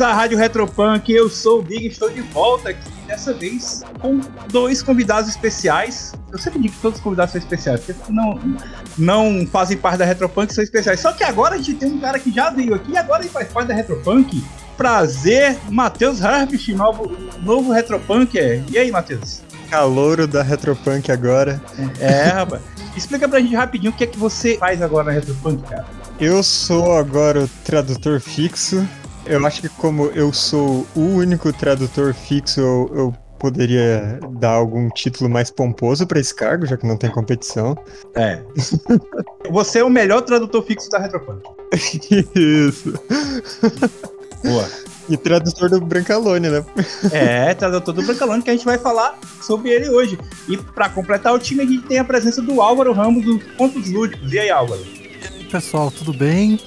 [0.00, 1.12] à Rádio Retropunk.
[1.12, 6.14] Eu sou o Big estou de volta aqui, dessa vez com dois convidados especiais.
[6.32, 8.38] Eu sempre digo que todos os convidados são especiais, porque não,
[8.96, 11.00] não fazem parte da Retropunk, são especiais.
[11.00, 13.30] Só que agora a gente tem um cara que já veio aqui e agora ele
[13.30, 14.42] faz parte da Retropunk.
[14.76, 17.10] Prazer, Matheus Herbst, novo,
[17.42, 18.64] novo Retropunker.
[18.70, 19.42] E aí, Matheus?
[19.68, 21.60] Calouro da Retropunk agora.
[21.98, 22.62] É, rapaz.
[22.96, 25.86] Explica pra gente rapidinho o que é que você faz agora na Retropunk, cara.
[26.18, 28.86] Eu sou agora o tradutor fixo.
[29.30, 34.90] Eu acho que como eu sou o único tradutor fixo, eu, eu poderia dar algum
[34.90, 37.78] título mais pomposo para esse cargo, já que não tem competição.
[38.16, 38.40] É.
[39.48, 41.48] Você é o melhor tradutor fixo da Retropunk.
[42.34, 42.92] Isso.
[44.44, 44.68] Boa.
[45.08, 46.64] E tradutor do Brancalone, né?
[47.12, 50.18] É, tradutor do Brancalone, que a gente vai falar sobre ele hoje.
[50.48, 53.88] E para completar o time, a gente tem a presença do Álvaro Ramos dos Pontos
[53.90, 54.32] Lúdicos.
[54.32, 54.82] E aí, Álvaro?
[54.82, 56.58] E aí, pessoal, tudo bem?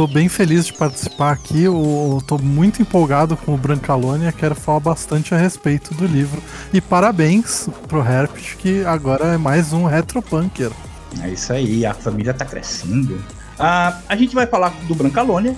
[0.00, 1.64] Tô bem feliz de participar aqui.
[1.64, 4.32] Eu tô muito empolgado com o Brancalônia.
[4.32, 6.42] Quero falar bastante a respeito do livro.
[6.72, 10.70] E parabéns pro Herpet, que agora é mais um retropunker.
[11.20, 13.22] É isso aí, a família tá crescendo.
[13.58, 15.54] Ah, a gente vai falar do Brancalônia,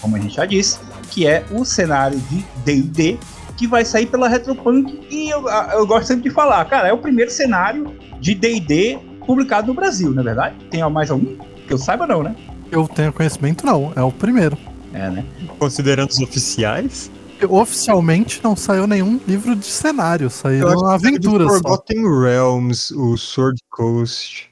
[0.00, 0.78] como a gente já disse,
[1.10, 3.18] que é o cenário de D&D
[3.58, 6.98] que vai sair pela Retropunk e eu, eu gosto sempre de falar, cara, é o
[6.98, 10.56] primeiro cenário de D&D publicado no Brasil, não é verdade?
[10.70, 11.36] Tem mais algum?
[11.66, 12.34] Que eu saiba não, né?
[12.72, 14.56] Eu tenho conhecimento não, é o primeiro.
[14.94, 15.26] É, né?
[15.58, 17.10] Considerando os oficiais?
[17.46, 21.48] Oficialmente não saiu nenhum livro de cenário, saíram aventuras.
[21.48, 22.20] O Forgotten só.
[22.20, 24.50] Realms, o Sword Coast.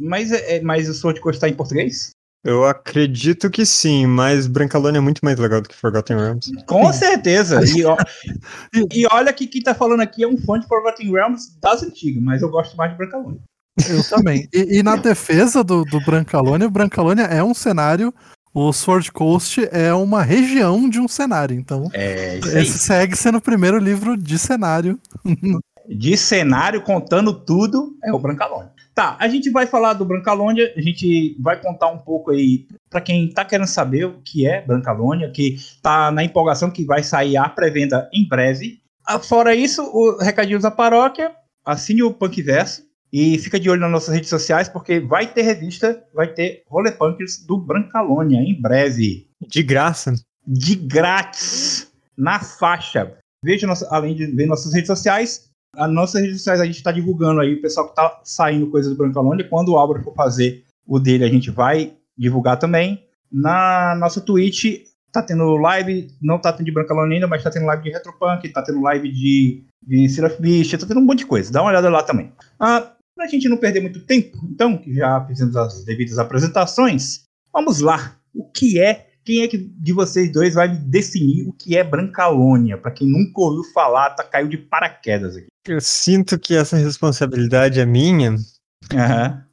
[0.00, 2.10] Mas, é, mas o Sword Coast tá em português?
[2.42, 6.50] Eu acredito que sim, mas Brancalone é muito mais legal do que Forgotten Realms.
[6.66, 7.60] Com certeza.
[7.64, 7.96] E, ó,
[8.92, 12.20] e, olha que quem tá falando aqui é um fã de Forgotten Realms das antigas,
[12.20, 13.40] mas eu gosto mais de Brancalone.
[13.88, 14.48] Eu também.
[14.52, 18.12] E, e na defesa do, do Brancalone, o Brancalone é um cenário,
[18.52, 21.56] o Sword Coast é uma região de um cenário.
[21.56, 24.98] Então, é, esse segue sendo o primeiro livro de cenário.
[25.88, 28.68] De cenário, contando tudo, é o Brancalone.
[28.94, 33.00] Tá, a gente vai falar do Brancalônia, a gente vai contar um pouco aí para
[33.00, 37.36] quem tá querendo saber o que é Brancalônia, que tá na empolgação que vai sair
[37.36, 38.80] a pré-venda em breve.
[39.04, 41.32] Ah, fora isso, o recadinhos da paróquia,
[41.64, 42.82] assine o Punkverso
[43.12, 47.44] e fica de olho nas nossas redes sociais porque vai ter revista, vai ter Rolepunkers
[47.44, 49.28] do Brancalônia em breve.
[49.46, 50.14] De graça.
[50.46, 53.16] De grátis, na faixa.
[53.44, 56.92] Veja, nossa, além de ver nossas redes sociais, as nossas redes sociais a gente está
[56.92, 59.48] divulgando aí, o pessoal que está saindo coisas do Brancalônia.
[59.48, 63.04] Quando o Álvaro for fazer o dele, a gente vai divulgar também.
[63.30, 67.66] Na nossa Twitch, tá tendo live, não tá tendo de Brancalônia ainda, mas tá tendo
[67.66, 71.26] live de Retropunk, tá tendo live de, de Seraph Beast, tá tendo um monte de
[71.26, 71.52] coisa.
[71.52, 72.32] Dá uma olhada lá também.
[72.58, 77.80] Ah, pra gente não perder muito tempo, então, que já fizemos as devidas apresentações, vamos
[77.80, 78.18] lá.
[78.34, 82.78] O que é quem é que de vocês dois vai definir o que é Brancalônia?
[82.78, 85.48] Para quem nunca ouviu falar, tá caiu de paraquedas aqui.
[85.68, 88.30] Eu sinto que essa responsabilidade é minha.
[88.30, 88.38] Uhum.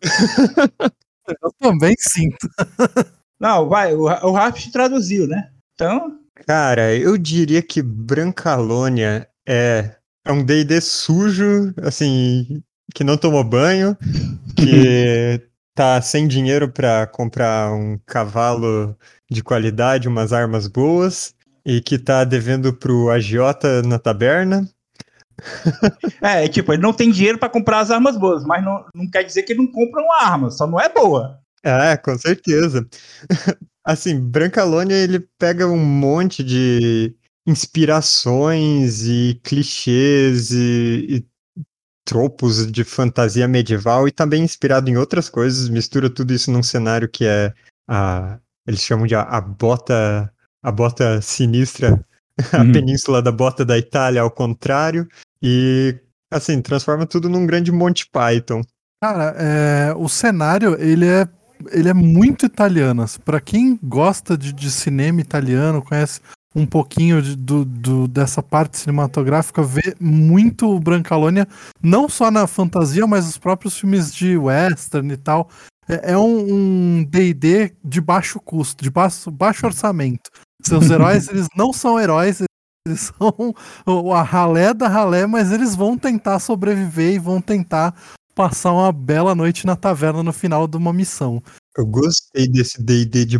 [1.43, 2.49] Eu também sinto.
[3.37, 5.51] Não, vai, o, o Raft traduziu, né?
[5.73, 6.17] Então.
[6.45, 13.97] Cara, eu diria que Brancalônia é, é um DD sujo, assim, que não tomou banho,
[14.55, 15.41] que
[15.75, 18.97] tá sem dinheiro para comprar um cavalo
[19.29, 24.67] de qualidade, umas armas boas, e que tá devendo pro agiota na taberna.
[26.21, 29.23] é, tipo, ele não tem dinheiro para comprar as armas boas, mas não, não quer
[29.23, 31.39] dizer que ele não compra uma arma, só não é boa.
[31.63, 32.87] É, com certeza.
[33.83, 37.15] assim, Brancalônia, ele pega um monte de
[37.45, 41.25] inspirações e clichês e, e
[42.07, 47.09] tropos de fantasia medieval e também inspirado em outras coisas, mistura tudo isso num cenário
[47.09, 47.53] que é
[47.87, 50.31] a eles chamam de a, a bota
[50.63, 52.03] a bota sinistra,
[52.53, 52.71] a uhum.
[52.71, 55.05] península da bota da Itália ao contrário
[55.43, 55.95] e
[56.31, 58.61] assim, transforma tudo num grande Monty Python.
[59.01, 61.27] Cara, é, o cenário, ele é
[61.71, 63.01] ele é muito italiano.
[63.01, 66.21] Assim, Para quem gosta de, de, cinema italiano, conhece
[66.55, 71.47] um pouquinho de, do, do, dessa parte cinematográfica, vê muito o Brancalônia,
[71.81, 75.49] não só na fantasia, mas os próprios filmes de western e tal.
[75.87, 80.29] É, é um D&D de baixo custo, de baixo, baixo orçamento.
[80.61, 82.41] Seus heróis, eles não são heróis,
[82.85, 83.53] eles são
[84.13, 87.93] a ralé da ralé, mas eles vão tentar sobreviver e vão tentar
[88.33, 91.41] passar uma bela noite na taverna no final de uma missão.
[91.77, 93.37] Eu gostei desse D&D de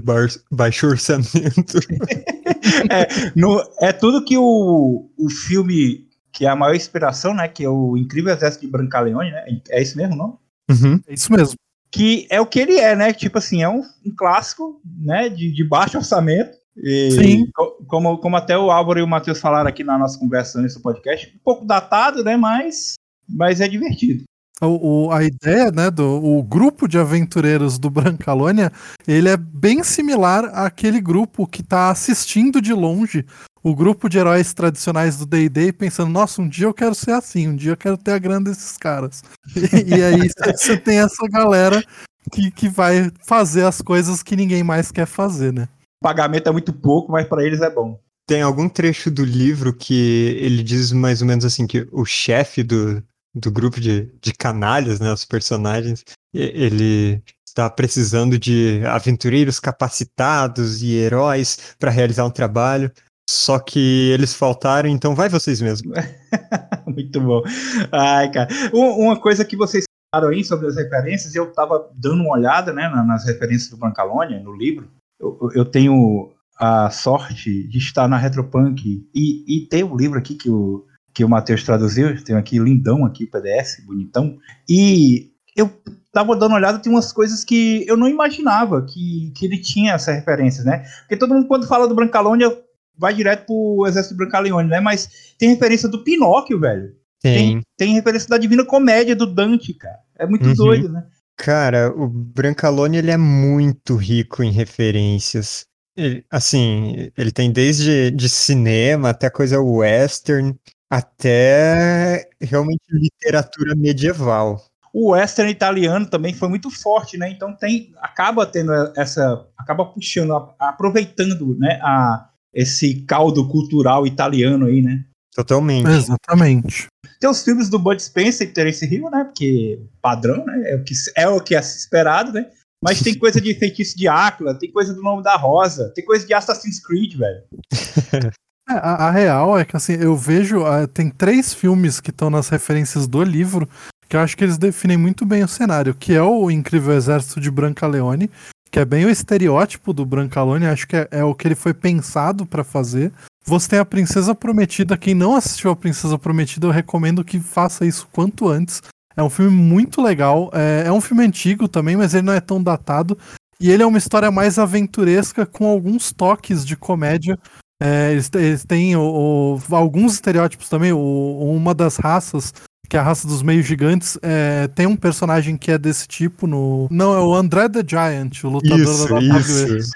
[0.52, 1.80] baixo orçamento.
[2.92, 7.48] é, no, é tudo que o, o filme, que é a maior inspiração, né?
[7.48, 9.62] Que é o Incrível Exército de Brancaleone, né?
[9.70, 10.40] É isso mesmo, não?
[10.70, 11.02] Uhum.
[11.08, 11.56] É isso mesmo
[11.92, 13.14] que é o que ele é, né?
[13.14, 15.30] Tipo assim, é um, um clássico, né?
[15.30, 17.52] De, de, baixo orçamento, E Sim.
[17.54, 20.82] co- Como, como até o Álvaro e o Matheus falaram aqui na nossa conversa nesse
[20.82, 22.36] podcast, um pouco datado, né?
[22.38, 22.94] Mas,
[23.28, 24.24] mas é divertido.
[24.62, 28.72] O, o- a ideia, né, do o grupo de aventureiros do Brancalônia,
[29.08, 33.24] ele é bem similar àquele grupo que tá assistindo de longe
[33.64, 37.50] o grupo de heróis tradicionais do D&D pensando, nossa, um dia eu quero ser assim,
[37.50, 39.22] um dia eu quero ter a grana desses caras.
[39.56, 41.84] E, e aí você tem essa galera
[42.32, 45.68] que, que vai fazer as coisas que ninguém mais quer fazer, né?
[46.02, 48.00] O pagamento é muito pouco, mas para eles é bom.
[48.26, 52.64] Tem algum trecho do livro que ele diz mais ou menos assim que o chefe
[52.64, 53.04] do,
[53.40, 56.04] do grupo de, de canalhas, né, os personagens,
[56.34, 62.92] ele está precisando de aventureiros capacitados e heróis para realizar um trabalho.
[63.30, 65.92] Só que eles faltaram, então vai vocês mesmos.
[66.88, 67.44] Muito bom.
[67.92, 68.48] Ai, cara.
[68.74, 72.72] Um- Uma coisa que vocês falaram aí sobre as referências, eu tava dando uma olhada,
[72.72, 74.88] né, na- nas referências do Brancalônia, no livro.
[75.20, 78.82] Eu, eu tenho a sorte de estar na Retropunk
[79.14, 80.86] e, e ter o livro aqui que o,
[81.18, 84.38] que o Matheus traduziu, tenho aqui lindão aqui, o PDF, bonitão.
[84.70, 85.68] E eu
[86.14, 89.94] tava dando uma olhada, tem umas coisas que eu não imaginava que, que ele tinha
[89.94, 90.84] essas referências, né?
[91.00, 92.56] Porque todo mundo, quando fala do Brancalônia,
[92.96, 94.80] vai direto pro Exército Brancaleone, né?
[94.80, 96.92] Mas tem referência do Pinóquio, velho.
[97.20, 97.62] Tem.
[97.76, 99.98] Tem referência da Divina Comédia do Dante, cara.
[100.20, 100.54] É muito Uhum.
[100.54, 101.04] doido, né?
[101.36, 105.66] Cara, o Brancalone ele é muito rico em referências.
[105.96, 110.56] Ele- assim, ele tem desde de cinema até coisa western,
[110.90, 114.62] até realmente literatura medieval.
[114.94, 117.30] O western italiano também foi muito forte, né?
[117.30, 124.82] Então tem, acaba tendo essa, acaba puxando, aproveitando, né, a, esse caldo cultural italiano aí,
[124.82, 125.04] né?
[125.36, 125.88] Totalmente.
[125.88, 126.88] Exatamente.
[127.20, 129.24] Tem os filmes do Bud Spencer e Terence Hill, né?
[129.26, 130.72] Porque padrão, né?
[130.72, 132.50] É o que, é o que é esperado, né?
[132.84, 136.26] Mas tem coisa de feitiço de Áquila, tem coisa do nome da Rosa, tem coisa
[136.26, 137.44] de Assassin's Creed, velho.
[138.70, 140.66] É, a, a real é que assim, eu vejo.
[140.66, 143.68] ah, tem três filmes que estão nas referências do livro
[144.08, 147.42] que eu acho que eles definem muito bem o cenário, que é o Incrível Exército
[147.42, 148.30] de Brancaleone,
[148.72, 151.74] que é bem o estereótipo do Brancaleone, acho que é, é o que ele foi
[151.74, 153.12] pensado pra fazer.
[153.46, 157.86] Você tem a Princesa Prometida, quem não assistiu a Princesa Prometida, eu recomendo que faça
[157.86, 158.82] isso quanto antes.
[159.16, 162.42] É um filme muito legal, é, é um filme antigo também, mas ele não é
[162.42, 163.18] tão datado.
[163.60, 167.38] E ele é uma história mais aventuresca, com alguns toques de comédia.
[167.82, 170.92] É, eles, eles têm o- o- alguns estereótipos também.
[170.94, 172.54] o- uma das raças,
[172.90, 176.48] que é a raça dos meios gigantes, é, tem um personagem que é desse tipo
[176.48, 176.88] no.
[176.90, 179.78] Não, é o André the Giant, o lutador Isso, da WWE.
[179.78, 179.94] isso.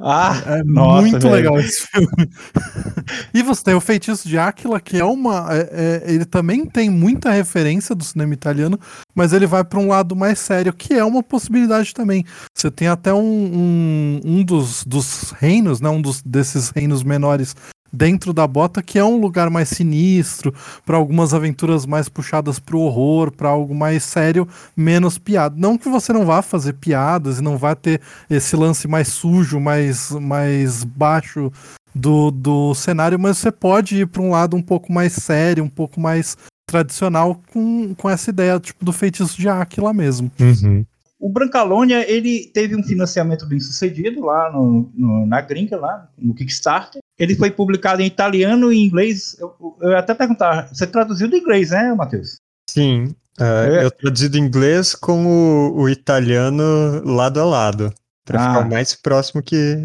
[0.00, 1.32] Ah, É Nossa, muito velho.
[1.34, 2.30] legal esse filme.
[3.32, 5.46] e você tem o Feitiço de Áquila, que é uma.
[5.50, 8.78] é- é- ele também tem muita referência do cinema italiano,
[9.14, 12.24] mas ele vai para um lado mais sério, que é uma possibilidade também.
[12.54, 17.54] Você tem até um, um, um dos, dos reinos, né, um dos, desses reinos menores
[17.92, 20.54] dentro da bota, que é um lugar mais sinistro,
[20.86, 25.54] para algumas aventuras mais puxadas pro horror, para algo mais sério, menos piada.
[25.58, 28.00] Não que você não vá fazer piadas e não vá ter
[28.30, 31.52] esse lance mais sujo, mais, mais baixo
[31.94, 35.68] do, do cenário, mas você pode ir para um lado um pouco mais sério, um
[35.68, 40.30] pouco mais tradicional, com, com essa ideia tipo do feitiço de Áquila mesmo.
[40.40, 40.86] Uhum.
[41.20, 46.34] O Brancalônia, ele teve um financiamento bem sucedido lá no, no- na gringa, lá no
[46.34, 47.01] Kickstarter.
[47.18, 49.36] Ele foi publicado em italiano e inglês.
[49.38, 52.36] Eu, eu ia até perguntar, você traduziu do inglês, né, Matheus?
[52.68, 53.14] Sim.
[53.38, 53.84] ah, É.
[53.84, 57.92] Eu traduzi do inglês com o, o italiano lado a lado,
[58.24, 58.48] para Ah.
[58.48, 59.76] ficar o mais próximo que,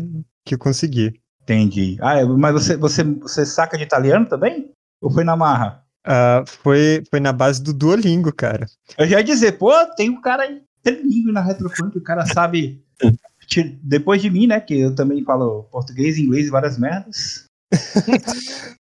[0.46, 1.19] que eu consegui.
[1.43, 1.98] Entendi.
[2.01, 4.72] Ah, é, mas você, você, você saca de italiano também?
[5.01, 5.84] Ou foi na marra?
[6.05, 8.65] Ah, foi, foi na base do Duolingo, cara.
[8.98, 10.43] Eu já ia dizer, pô, tem um cara
[10.84, 12.81] trilingue na Retrofunk, o cara sabe.
[13.82, 14.60] Depois de mim, né?
[14.60, 17.46] Que eu também falo português, inglês e várias merdas.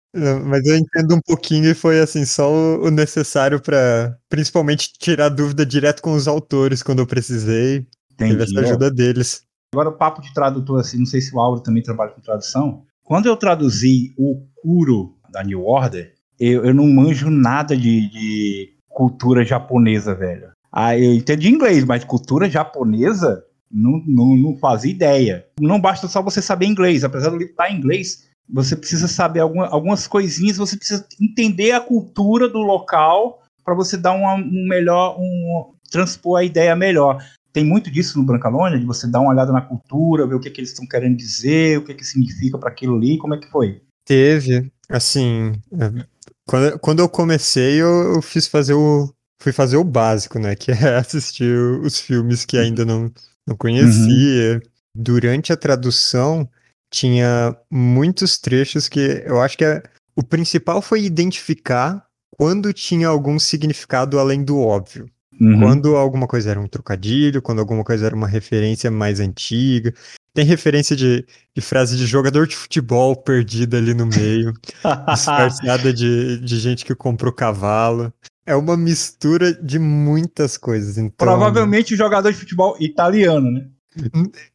[0.46, 5.66] Mas eu entendo um pouquinho e foi assim, só o, necessário para principalmente tirar dúvida
[5.66, 7.86] direto com os autores quando eu precisei.
[8.16, 8.42] Teve Entendi.
[8.42, 9.42] essa ajuda deles.
[9.74, 12.84] Agora, o papo de tradutor, assim, não sei se o Auro também trabalha com tradução.
[13.04, 18.70] Quando eu traduzi o Kuro da New Order, eu, eu não manjo nada de, de
[18.88, 20.50] cultura japonesa, velho.
[20.72, 25.46] Ah, eu entendo de inglês, mas cultura japonesa, não, não, não fazia ideia.
[25.60, 29.40] Não basta só você saber inglês, apesar do livro estar em inglês, você precisa saber
[29.40, 34.66] alguma- algumas coisinhas, você precisa entender a cultura do local para você dar uma, um
[34.68, 37.18] melhor, um, transpor a ideia melhor
[37.56, 40.50] tem muito disso no Brancalônia, de você dar uma olhada na cultura, ver o que,
[40.50, 43.50] que eles estão querendo dizer, o que, que significa para aquilo ali, como é que
[43.50, 43.80] foi?
[44.04, 46.04] Teve, assim, é,
[46.46, 49.10] quando, quando eu comecei, eu, eu fiz fazer o.
[49.40, 50.54] Fui fazer o básico, né?
[50.54, 53.10] Que é assistir os filmes que ainda não,
[53.46, 54.60] não conhecia.
[54.94, 56.48] Durante a tradução,
[56.90, 59.82] tinha muitos trechos que eu acho que é,
[60.14, 65.06] o principal foi identificar quando tinha algum significado além do óbvio.
[65.38, 65.60] Uhum.
[65.60, 69.92] Quando alguma coisa era um trocadilho, quando alguma coisa era uma referência mais antiga.
[70.32, 74.52] Tem referência de, de frase de jogador de futebol perdida ali no meio,
[75.12, 78.12] disfarçada de, de gente que comprou cavalo.
[78.46, 80.96] É uma mistura de muitas coisas.
[80.96, 83.66] Então, Provavelmente o jogador de futebol italiano, né?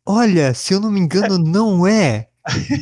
[0.06, 2.28] Olha, se eu não me engano, não é.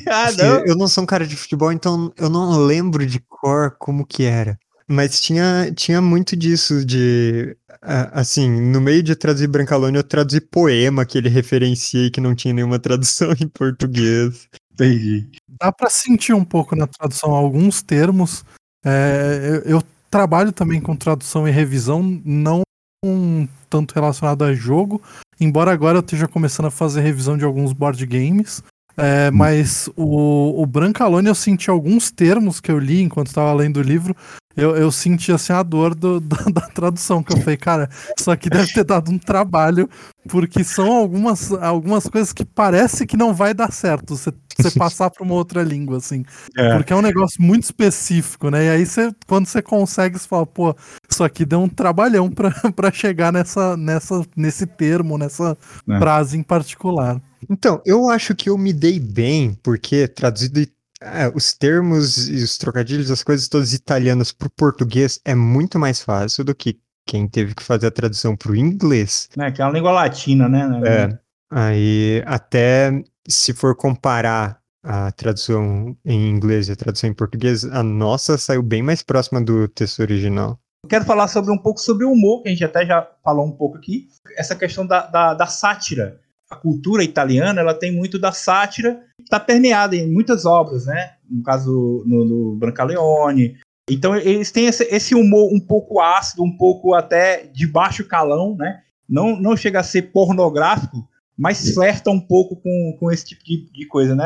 [0.07, 3.75] ah, Assim, Eu não sou um cara de futebol, então eu não lembro de cor
[3.79, 4.57] como que era.
[4.87, 7.55] Mas tinha, tinha muito disso de.
[7.81, 12.35] Assim, no meio de traduzir Brancalônia, eu traduzi poema que ele referencia e que não
[12.35, 14.47] tinha nenhuma tradução em português.
[14.73, 15.29] Entendi.
[15.59, 18.43] Dá pra sentir um pouco na tradução alguns termos.
[18.83, 22.61] É, eu, eu trabalho também com tradução e revisão, não
[23.05, 25.01] um tanto relacionado a jogo,
[25.39, 28.61] embora agora eu esteja começando a fazer revisão de alguns board games.
[28.97, 33.77] É, mas o, o Brancalone eu senti alguns termos que eu li enquanto estava lendo
[33.77, 34.13] o livro.
[34.57, 37.89] Eu, eu senti assim a dor do- da, da tradução, que eu falei, cara,
[38.19, 39.89] isso aqui deve ter dado um trabalho,
[40.27, 45.09] porque são algumas, algumas coisas que parece que não vai dar certo você, você passar
[45.09, 46.23] para uma outra língua, assim.
[46.57, 46.75] É.
[46.75, 48.65] Porque é um negócio muito específico, né?
[48.65, 50.75] E aí você, quando você consegue, você fala, pô,
[51.09, 55.57] isso aqui deu um trabalhão pra pra chegar nessa, nessa, nesse termo, nessa
[55.89, 55.99] É.
[55.99, 57.21] frase em particular.
[57.49, 60.67] Então, eu acho que eu me dei bem, porque traduzido
[61.01, 65.79] é, os termos e os trocadilhos, as coisas todas italianas para o português é muito
[65.79, 69.29] mais fácil do que quem teve que fazer a tradução para o inglês.
[69.35, 70.69] Né, que é uma língua latina, né?
[70.85, 71.19] É.
[71.51, 72.91] Aí, até
[73.27, 78.61] se for comparar a tradução em inglês e a tradução em português, a nossa saiu
[78.61, 80.59] bem mais próxima do texto original.
[80.83, 83.45] Eu quero falar sobre um pouco sobre o humor, que a gente até já falou
[83.45, 84.07] um pouco aqui.
[84.37, 86.19] Essa questão da, da, da sátira.
[86.49, 91.13] A cultura italiana ela tem muito da sátira, está permeada em muitas obras, né?
[91.29, 93.59] No caso, no, no Brancaleone.
[93.89, 98.55] Então, eles têm esse, esse humor um pouco ácido, um pouco até de baixo calão,
[98.55, 98.81] né?
[99.07, 101.07] Não, não chega a ser pornográfico,
[101.39, 104.25] mas flerta um pouco com, com esse tipo de, de coisa, né,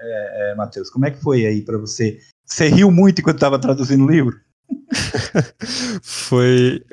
[0.00, 0.90] é, é, Matheus?
[0.90, 2.18] Como é que foi aí para você?
[2.44, 4.36] Você riu muito enquanto estava traduzindo o livro?
[6.02, 6.84] foi,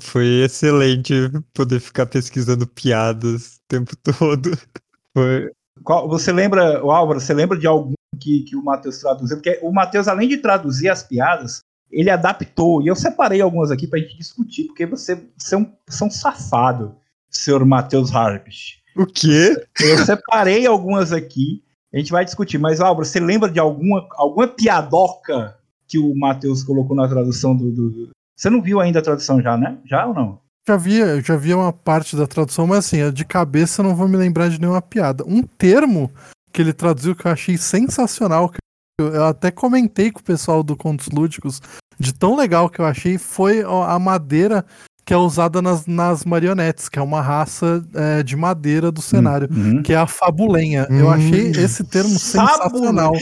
[0.00, 1.14] foi excelente
[1.52, 4.50] poder ficar pesquisando piadas o tempo todo.
[5.12, 5.50] Foi,
[5.82, 9.36] Qual- você lembra, Álvaro, você lembra de algum que, que o Matheus traduziu?
[9.38, 11.60] Porque o Matheus, além de traduzir as piadas,
[11.90, 12.80] ele adaptou.
[12.82, 16.06] E eu separei algumas aqui pra gente discutir, porque você, você, é, um, você é
[16.06, 16.96] um safado,
[17.28, 18.79] senhor Matheus Harpich.
[18.96, 19.56] O quê?
[19.80, 22.58] Eu separei algumas aqui, a gente vai discutir.
[22.58, 25.56] Mas, Álvaro, você lembra de alguma, alguma piadoca
[25.86, 29.56] que o Matheus colocou na tradução do, do- Você não viu ainda a tradução já,
[29.56, 29.78] né?
[29.84, 30.40] Já ou não?
[30.68, 34.06] Já vi, já vi uma parte da tradução, mas assim, de cabeça eu não vou
[34.06, 35.24] me lembrar de nenhuma piada.
[35.26, 36.12] Um termo
[36.52, 38.58] que ele traduziu que eu achei sensacional, que
[39.00, 41.60] eu, até comentei com o pessoal do Contos Lúdicos,
[41.98, 44.64] de tão legal que eu achei, foi a madeira
[45.10, 49.48] que é usada nas, nas marionetes, que é uma raça é, de madeira do cenário,
[49.50, 49.82] Uhum.
[49.82, 50.86] que é a fabulenha.
[50.88, 51.10] Eu Hum.
[51.10, 53.12] achei esse termo sensacional.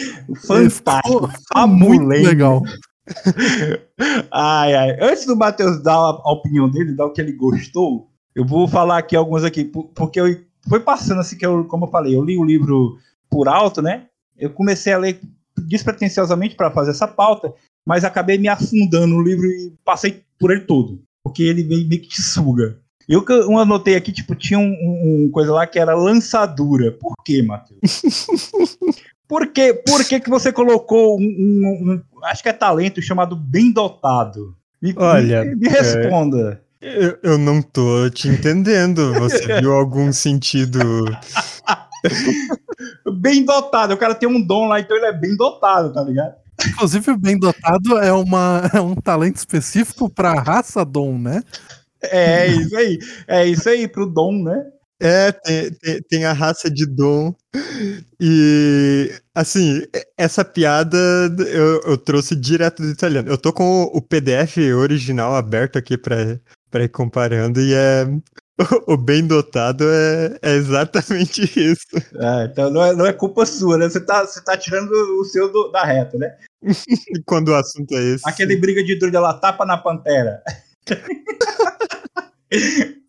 [0.47, 1.29] Fantástico.
[1.29, 2.63] Ficou muito legal.
[4.31, 4.99] Ai, ai.
[5.01, 8.69] Antes do Matheus dar a, a opinião dele, dar o que ele gostou, eu vou
[8.69, 10.27] falar aqui alguns aqui, por- porque eu,
[10.69, 12.99] foi passando assim que eu, como eu falei, eu li o livro
[13.31, 14.03] por alto, né?
[14.37, 15.19] Eu comecei a ler
[15.67, 17.51] despretensiosamente para fazer essa pauta,
[17.87, 22.01] mas acabei me afundando no livro e passei por ele todo, porque ele meio, meio
[22.01, 22.79] que te suga.
[23.09, 26.93] Eu, eu anotei aqui, tipo, tinha um, um- coisa lá que era lançadura.
[26.93, 27.81] Por quê, Matheus?
[29.29, 33.37] Por que, por que, que você colocou um, um- um- acho que é talento chamado
[33.37, 34.57] bem dotado?
[34.81, 36.63] Me, Olha, me, me responda.
[36.81, 39.13] Eu, eu não tô te entendendo.
[39.15, 40.79] Você viu algum sentido?
[43.21, 46.35] Bem dotado, o cara tem um dom lá, então ele é bem dotado, tá ligado?
[46.67, 51.43] Inclusive, o bem dotado é, uma, é um talento específico para raça Dom, né?
[52.03, 54.67] É isso aí, é isso aí pro dom, né?
[55.01, 57.33] É, tem, tem, tem a raça de Dom.
[58.21, 59.83] E, assim,
[60.17, 60.99] essa piada
[61.47, 63.29] eu, eu trouxe direto do italiano.
[63.29, 66.17] Eu tô com o, o PDF original aberto aqui pra,
[66.71, 68.05] pra ir comparando e é.
[68.09, 68.19] O,
[68.95, 71.87] o bem dotado é, é exatamente isso.
[72.17, 73.89] É, então não é, não é culpa sua, né?
[73.89, 76.37] Você tá, você tá tirando o seu do- da reta, né?
[77.27, 78.29] Quando o assunto é esse.
[78.29, 80.43] Aquele briga de druida lá, tapa na pantera.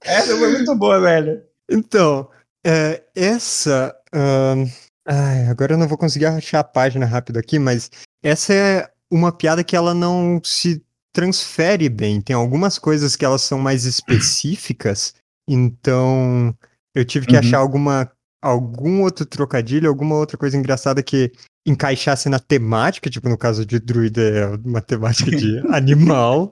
[0.03, 1.41] Essa foi muito boa, velho.
[1.69, 2.29] Então,
[2.65, 3.95] é, essa.
[4.13, 4.65] ahn,
[5.07, 7.89] ai, agora eu não vou conseguir achar a página rápido aqui, mas
[8.21, 12.19] essa é uma piada que ela não se transfere bem.
[12.21, 15.13] Tem algumas coisas que elas são mais específicas,
[15.47, 16.53] então
[16.93, 17.39] eu tive que Uhum.
[17.39, 21.31] achar alguma algum outro trocadilho, alguma outra coisa engraçada que
[21.65, 26.51] encaixasse na temática, tipo no caso de druida é uma temática de animal,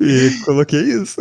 [0.00, 1.20] e coloquei isso.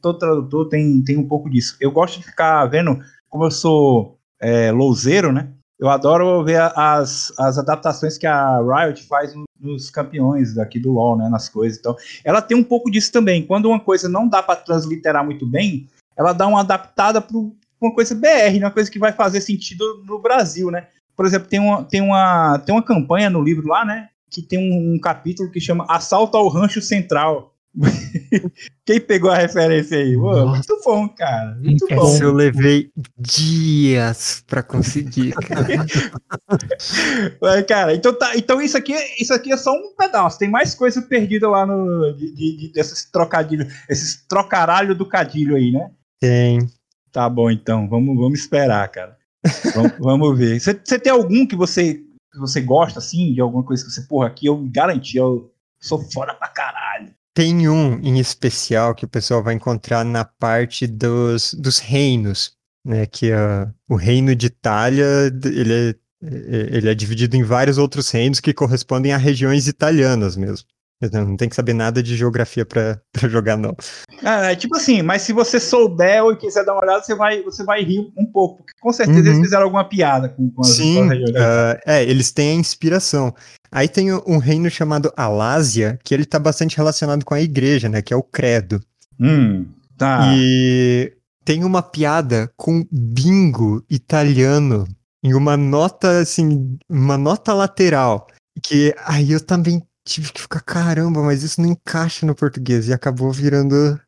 [0.00, 1.76] Todo tradutor tem, tem um pouco disso.
[1.80, 2.98] Eu gosto de ficar vendo,
[3.28, 5.52] como eu sou é, louzeiro, né?
[5.78, 11.16] Eu adoro ver as, as adaptações que a Riot faz nos campeões daqui do LoL,
[11.16, 11.78] né, nas coisas.
[11.78, 13.44] Então, ela tem um pouco disso também.
[13.44, 17.94] Quando uma coisa não dá para transliterar muito bem, ela dá uma adaptada para uma
[17.94, 20.86] coisa BR, né, uma coisa que vai fazer sentido no Brasil, né?
[21.16, 24.58] Por exemplo, tem uma, tem uma, tem uma campanha no livro lá, né, que tem
[24.58, 27.52] um, um capítulo que chama Assalto ao Rancho Central.
[28.86, 30.14] Quem pegou a referência aí?
[30.14, 31.56] Pô, muito bom, cara.
[31.56, 32.18] Muito Essa bom.
[32.22, 35.66] eu levei dias pra conseguir, cara.
[37.40, 40.38] Mas, cara, então, tá, então isso, aqui, isso aqui é só um pedaço.
[40.38, 42.12] Tem mais coisa perdida lá no.
[42.12, 45.90] De, de, de- desses trocadilhos, esses trocaralho do cadilho aí, né?
[46.24, 46.70] Tem.
[47.12, 47.88] Tá bom, então.
[47.88, 49.16] Vamos, vamos esperar, cara.
[49.74, 50.58] Vamos, vamos ver.
[50.58, 52.00] Você tem algum que você,
[52.34, 56.34] você gosta, assim, de alguma coisa que você, porra, aqui eu garanti, eu sou foda
[56.34, 57.14] pra caralho.
[57.34, 62.52] Tem um em especial que o pessoal vai encontrar na parte dos, dos reinos,
[62.84, 63.06] né?
[63.06, 65.04] Que ah, o reino de Itália,
[65.44, 70.66] ele é, ele é dividido em vários outros reinos que correspondem a regiões italianas mesmo.
[71.12, 73.74] Não tem que saber nada de geografia pra pra jogar, não.
[74.22, 77.42] Ah, é tipo assim, mas se você souber ou quiser dar uma olhada, você vai,
[77.42, 79.26] você vai rir um pouco, porque com certeza Uhum.
[79.26, 83.34] eles fizeram alguma piada com, com as, Sim, ah, é, eles têm a inspiração.
[83.70, 88.00] Aí tem um reino chamado Alásia, que ele tá bastante relacionado com a igreja, né?
[88.00, 88.80] Que é o credo.
[89.18, 89.66] Hum,
[89.98, 90.32] tá.
[90.32, 91.12] E
[91.44, 94.86] tem uma piada com bingo italiano
[95.24, 98.28] em uma nota, assim, uma nota lateral.
[98.62, 102.88] Que aí eu também tive que ficar, caramba, mas isso não encaixa no português.
[102.88, 104.00] E acabou virando.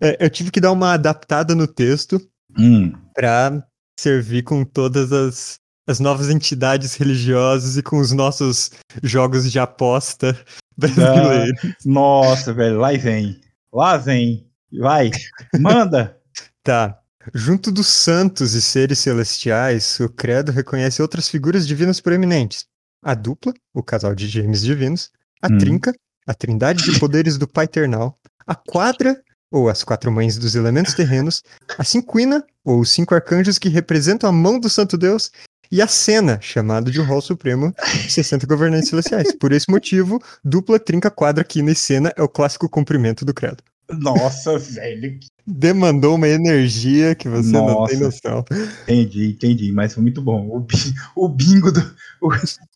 [0.00, 2.20] É, eu tive que dar uma adaptada no texto
[2.58, 2.92] Hum.
[3.14, 3.66] para
[3.98, 8.70] servir com todas as, as novas entidades religiosas e com os nossos
[9.02, 10.38] jogos de aposta
[10.76, 11.60] brasileiros.
[11.84, 13.40] Nossa, velho, lá vem.
[13.72, 14.46] Lá vem.
[14.72, 15.10] Vai,
[15.58, 16.16] manda.
[16.62, 16.98] Tá.
[17.32, 22.66] Junto dos santos e seres celestiais, o credo reconhece outras figuras divinas proeminentes.
[23.04, 25.58] A dupla, o casal de gêmeos divinos, a Hum.
[25.58, 25.94] trinca,
[26.26, 29.20] a trindade de poderes do Pai Eternal, a quadra,
[29.50, 31.42] ou as quatro mães dos elementos terrenos,
[31.78, 35.30] a cinquina, ou os cinco arcanjos que representam a mão do Santo Deus,
[35.70, 37.74] e a cena, chamado de rol supremo,
[38.08, 39.32] 60 governantes celestiais.
[39.32, 43.62] Por esse motivo, dupla, trinca, quadra, quina e cena é o clássico cumprimento do credo.
[43.90, 45.18] Nossa, velho.
[45.46, 48.04] Demandou uma energia que você não tem Nossa.
[48.04, 48.44] noção.
[48.82, 50.48] Entendi, entendi, mas foi muito bom.
[50.50, 51.80] O, bi- o bingo do.
[52.20, 52.30] o-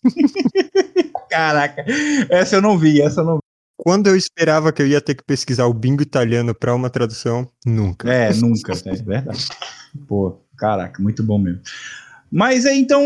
[1.29, 1.85] Caraca,
[2.29, 3.41] essa eu não vi, essa eu não vi.
[3.77, 7.49] Quando eu esperava que eu ia ter que pesquisar o bingo italiano para uma tradução,
[7.65, 8.13] nunca.
[8.13, 9.47] É, nunca, é verdade.
[10.07, 11.63] Pô, caraca, muito bom mesmo.
[12.31, 13.03] Mas aí, então,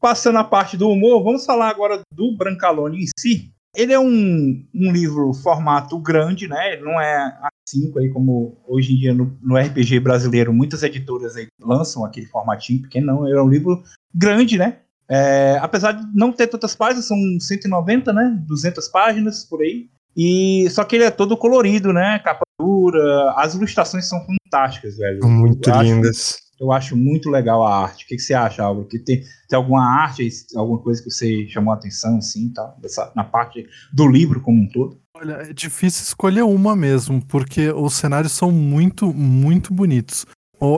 [0.00, 3.52] passando a parte do humor, vamos falar agora do Brancalone em si.
[3.74, 6.74] Ele é um, um livro formato grande, né?
[6.74, 11.36] Ele não é A5 aí, como hoje em dia no, no RPG brasileiro, muitas editoras
[11.36, 13.26] aí lançam aquele formatinho pequeno, não.
[13.28, 13.82] Ele é um livro
[14.14, 14.78] grande, né?
[15.08, 18.36] É, apesar de não ter tantas páginas, são 190, né?
[18.46, 19.88] 200 páginas por aí.
[20.14, 22.18] E só que ele é todo colorido, né?
[22.18, 25.26] Capa dura, as ilustrações são fantásticas, velho.
[25.26, 26.36] Muito eu acho- lindas.
[26.62, 28.04] Eu acho muito legal a arte.
[28.04, 28.86] O que, que você acha, Álvaro?
[28.86, 32.72] Que tem, tem alguma arte, alguma coisa que você chamou a atenção, assim, tá?
[32.80, 34.96] Dessa, na parte do livro como um todo?
[35.16, 40.24] Olha, é difícil escolher uma mesmo, porque os cenários são muito, muito bonitos.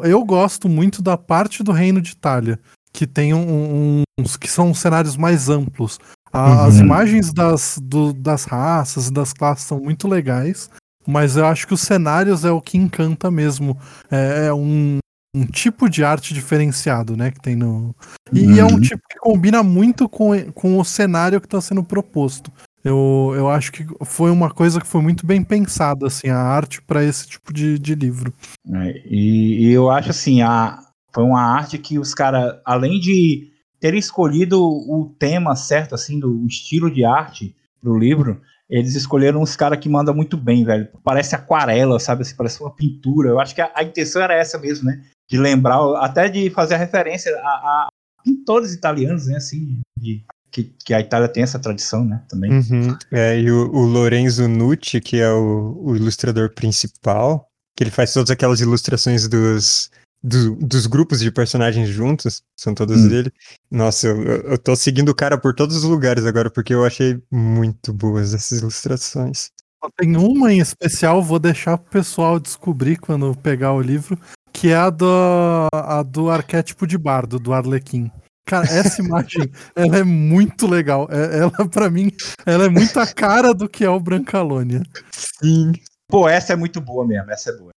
[0.02, 2.58] Eu gosto muito da parte do Reino de Itália,
[2.90, 5.98] que tem um- uns que são cenários mais amplos.
[6.32, 6.80] As Uhum.
[6.84, 10.70] imagens das, do- das raças e das classes são muito legais,
[11.06, 13.76] mas eu acho que os cenários é o que encanta mesmo.
[14.10, 14.98] É, é um,
[15.34, 17.94] um tipo de arte diferenciado, né, que tem no...
[18.32, 18.80] E é um Uhum.
[18.80, 22.52] tipo que combina muito com, com o cenário que está sendo proposto.
[22.84, 26.82] Eu, eu acho que foi uma coisa que foi muito bem pensada, assim, a arte
[26.82, 28.32] para esse tipo de, de livro.
[28.72, 30.78] É, e, e eu acho assim, a,
[31.12, 36.46] foi uma arte que os caras, além de terem escolhido o tema certo, assim, do
[36.46, 40.88] estilo de arte pro livro, eles escolheram uns caras que mandam muito bem, velho.
[41.02, 42.22] Parece aquarela, sabe?
[42.22, 43.28] Assim, parece uma pintura.
[43.30, 45.02] Eu acho que a, a intenção era essa mesmo, né?
[45.28, 47.88] De lembrar, até de fazer a referência a, a
[48.24, 49.36] pintores italianos, né?
[49.36, 52.22] Assim, de- que, que a Itália tem essa tradição, né?
[52.28, 52.52] Também.
[52.52, 52.96] Uhum.
[53.10, 58.12] É, e o, o Lorenzo Nucci, que é o, o ilustrador principal, que ele faz
[58.12, 59.90] todas aquelas ilustrações dos,
[60.22, 63.08] do- dos grupos de personagens juntos, são todas Hum.
[63.08, 63.32] dele.
[63.68, 66.84] Nossa, eu, eu eu tô seguindo o cara por todos os lugares agora, porque eu
[66.84, 69.50] achei muito boas essas ilustrações.
[69.82, 74.16] Só Tem uma em especial, vou deixar pro pessoal descobrir quando pegar o livro,
[74.54, 78.10] que é a do, a do arquétipo de bardo, do Arlequim.
[78.46, 81.08] Cara, essa imagem, ela é muito legal.
[81.10, 82.10] É- Ela, pra mim,
[82.46, 84.82] ela é muito a cara do que é o Brancalônia.
[85.10, 85.72] Sim.
[86.08, 87.72] Pô, essa é muito boa mesmo, essa é boa.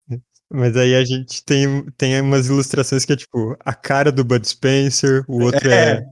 [0.49, 4.47] Mas aí a gente tem, tem umas ilustrações que é tipo a cara do Bud
[4.47, 6.05] Spencer, o outro é,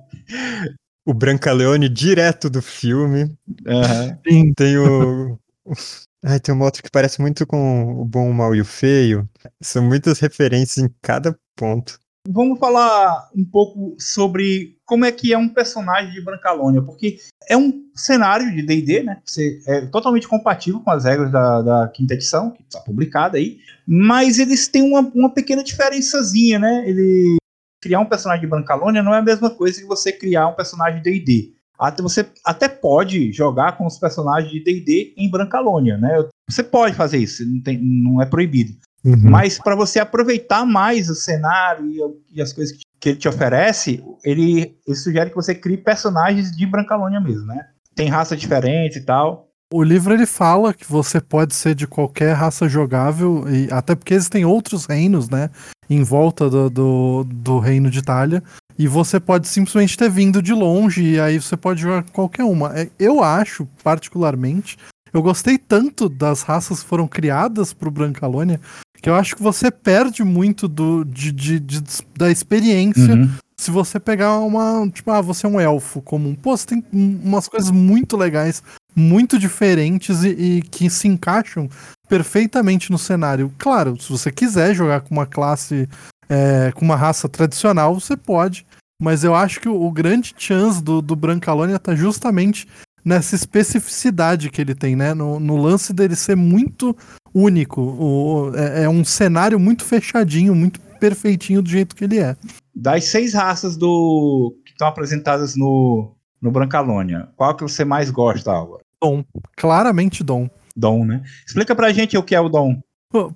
[1.06, 3.32] o Brancaleone direto do filme.
[3.68, 4.18] Aham.
[4.28, 4.54] Sim.
[4.54, 5.38] Tem o.
[6.28, 9.30] Ai, tem uma outra que parece muito com o bom, o mal e o feio.
[9.62, 12.00] São muitas referências em cada ponto.
[12.28, 17.56] Vamos falar um pouco sobre como é que é um personagem de Brancalônia, porque é
[17.56, 19.22] um cenário de D&D, né?
[19.24, 23.60] Você é totalmente compatível com as regras da, da quinta edição, que está publicada aí,
[23.88, 26.90] mas eles têm uma, uma pequena diferençazinha, né?
[26.90, 27.38] Ele
[27.80, 31.04] criar um personagem de Brancalônia não é a mesma coisa que você criar um personagem
[31.04, 31.55] de D&D.
[31.80, 36.24] Até você até pode jogar com os personagens de D&D em Brancalônia, né?
[36.50, 38.74] Você pode fazer isso, não, tem- não é proibido.
[39.04, 39.18] Uhum.
[39.30, 43.28] Mas para você aproveitar mais o cenário e, e as coisas que, que ele te
[43.28, 47.68] oferece, ele, ele sugere que você crie personagens de Brancalônia mesmo, né?
[47.94, 49.50] Tem raça diferente e tal.
[49.74, 54.14] O livro ele fala que você pode ser de qualquer raça jogável, e até porque
[54.14, 55.50] existem outros reinos, né?
[55.90, 58.44] Em volta do, do, do reino de Itália.
[58.78, 62.44] E você pode simplesmente ter vindo de longe, e aí você pode jogar com qualquer
[62.44, 62.78] uma.
[62.78, 64.78] É, Eu acho, particularmente,
[65.14, 68.60] eu gostei tanto das raças que foram criadas pro Brancalônia,
[69.02, 71.84] que eu acho que você perde muito do, de, de- de-
[72.18, 73.30] da experiência Uhum.
[73.58, 74.90] se você pegar uma.
[74.90, 76.36] Tipo, ah, você é um elfo comum.
[76.36, 78.62] Pô, você tem um- umas coisas muito legais,
[78.96, 81.70] muito diferentes e, e que se encaixam
[82.10, 83.52] perfeitamente no cenário.
[83.58, 85.88] Claro, se você quiser jogar com uma classe,
[86.30, 88.66] é, com uma raça tradicional, você pode.
[89.02, 92.68] Mas eu acho que o, o grande chance do, do Brancalônia tá justamente
[93.04, 95.14] nessa especificidade que ele tem, né?
[95.14, 96.96] No, no lance dele ser muito
[97.34, 97.82] único.
[97.82, 102.36] O- é, é um cenário muito fechadinho, muito perfeitinho do jeito que ele é.
[102.74, 108.52] Das seis raças do que estão apresentadas no, no Brancalônia, qual que você mais gosta,
[108.52, 108.82] Álvaro?
[109.02, 109.24] Dom.
[109.58, 110.50] Claramente Dom.
[110.76, 111.22] Dom, né?
[111.46, 112.80] Explica pra gente o que é o Dom.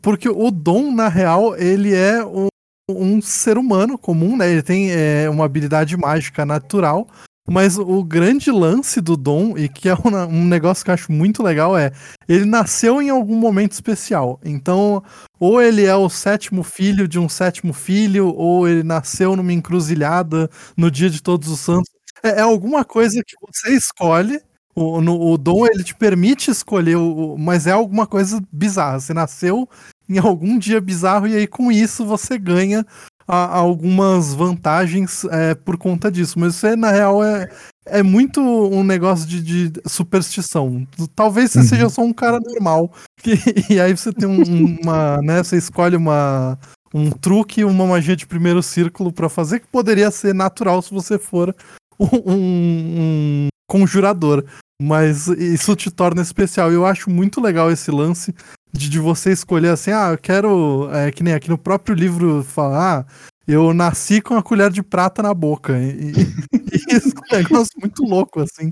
[0.02, 2.48] Porque o Dom, na real, ele é um,
[2.92, 4.50] um ser humano comum, né?
[4.52, 7.08] Ele tem é, uma habilidade mágica natural.
[7.52, 11.12] Mas o grande lance do Dom, e que é um, um negócio que eu acho
[11.12, 11.92] muito legal, é
[12.28, 14.40] ele nasceu em algum momento especial.
[14.46, 15.02] Então,
[15.40, 20.48] ou ele é o sétimo filho de um sétimo filho, ou ele nasceu numa encruzilhada
[20.78, 21.90] no dia de todos os santos.
[22.22, 24.40] É, é alguma coisa que você escolhe.
[24.76, 29.00] O, no- o Dom ele te permite escolher, o, mas é alguma coisa bizarra.
[29.00, 29.68] Você nasceu
[30.10, 32.86] em algum dia bizarro e aí com isso você ganha
[33.28, 36.40] a- algumas vantagens é, por conta disso.
[36.40, 37.48] Mas isso é, na real é,
[37.86, 40.88] é muito um negócio de, de superstição.
[41.16, 41.66] Talvez você Uhum.
[41.66, 42.92] seja só um cara normal
[43.70, 45.44] e, e aí você tem um- uma, né?
[45.44, 46.58] Você escolhe uma
[46.92, 51.20] um truque, uma magia de primeiro círculo pra fazer que poderia ser natural se você
[51.20, 51.56] for
[52.00, 54.44] um, um conjurador.
[54.82, 56.72] Mas isso te torna especial.
[56.72, 58.34] E eu acho muito legal esse lance
[58.72, 60.90] de, de você escolher assim, ah, eu quero.
[60.92, 64.84] É, que nem aqui no próprio livro falar, ah, eu nasci com a colher de
[64.84, 65.78] prata na boca.
[65.78, 66.12] E,
[66.54, 68.72] e isso é um negócio muito louco, assim.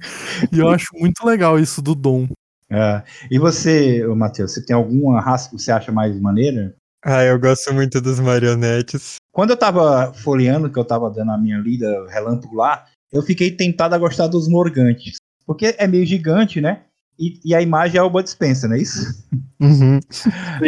[0.51, 2.27] E eu acho muito legal isso do dom.
[2.69, 6.75] É, e você, Matheus, você tem alguma raça que você acha mais maneira?
[7.03, 9.15] Ah, eu gosto muito dos marionetes.
[9.31, 13.51] Quando eu tava folheando, que eu tava dando a minha lida relâmpago lá, eu fiquei
[13.51, 15.17] tentado a gostar dos Morgantes.
[15.45, 16.83] Porque é meio gigante, né?
[17.19, 19.25] E, e a imagem é o Bud Spencer, não é isso?
[19.59, 19.99] Uhum.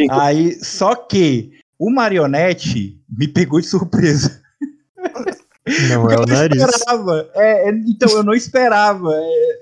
[0.09, 4.41] Aí, só que o marionete me pegou de surpresa.
[5.87, 6.61] Não é o eu não nariz.
[6.61, 7.29] esperava.
[7.35, 9.59] É, é, então, eu não esperava é,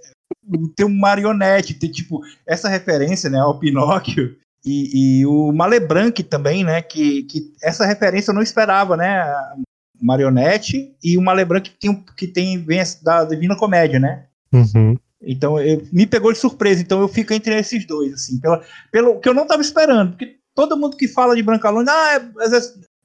[0.75, 6.63] ter um marionete, ter tipo essa referência, né, ao Pinóquio e, e o Malebranque também,
[6.63, 9.25] né, que, que essa referência eu não esperava, né,
[10.01, 14.25] marionete e o Malebranque que tem, que tem vem da Divina Comédia, né.
[14.53, 14.97] Uhum.
[15.21, 16.81] Então, eu, me pegou de surpresa.
[16.81, 20.11] Então, eu fico entre esses dois, assim, pela, pelo que eu não estava esperando.
[20.11, 22.19] Porque todo mundo que fala de Brancalônia, ah, é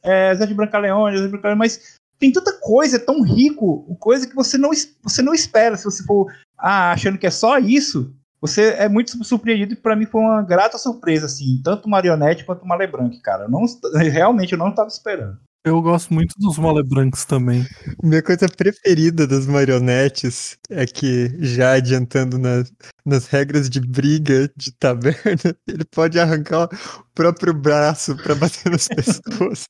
[0.02, 4.26] é, Exército de Brancaleone, Exército de Brancaleone, mas tem tanta coisa, é tão rico, coisa
[4.26, 4.70] que você não,
[5.02, 5.76] você não espera.
[5.76, 9.72] Se você for ah, achando que é só isso, você é muito surpreendido.
[9.72, 13.44] E para mim foi uma grata surpresa, assim, tanto Marionete quanto Malebranque, cara.
[13.44, 15.38] Eu não, realmente, eu não estava esperando.
[15.64, 17.64] Eu gosto muito dos Malebrancs também.
[18.02, 22.72] Minha coisa preferida das marionetes é que, já adiantando nas,
[23.06, 28.88] nas regras de briga de taberna, ele pode arrancar o próprio braço pra bater nas
[28.88, 29.64] pessoas.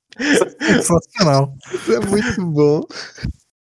[0.58, 1.54] Sensacional.
[1.74, 2.80] Isso é muito bom.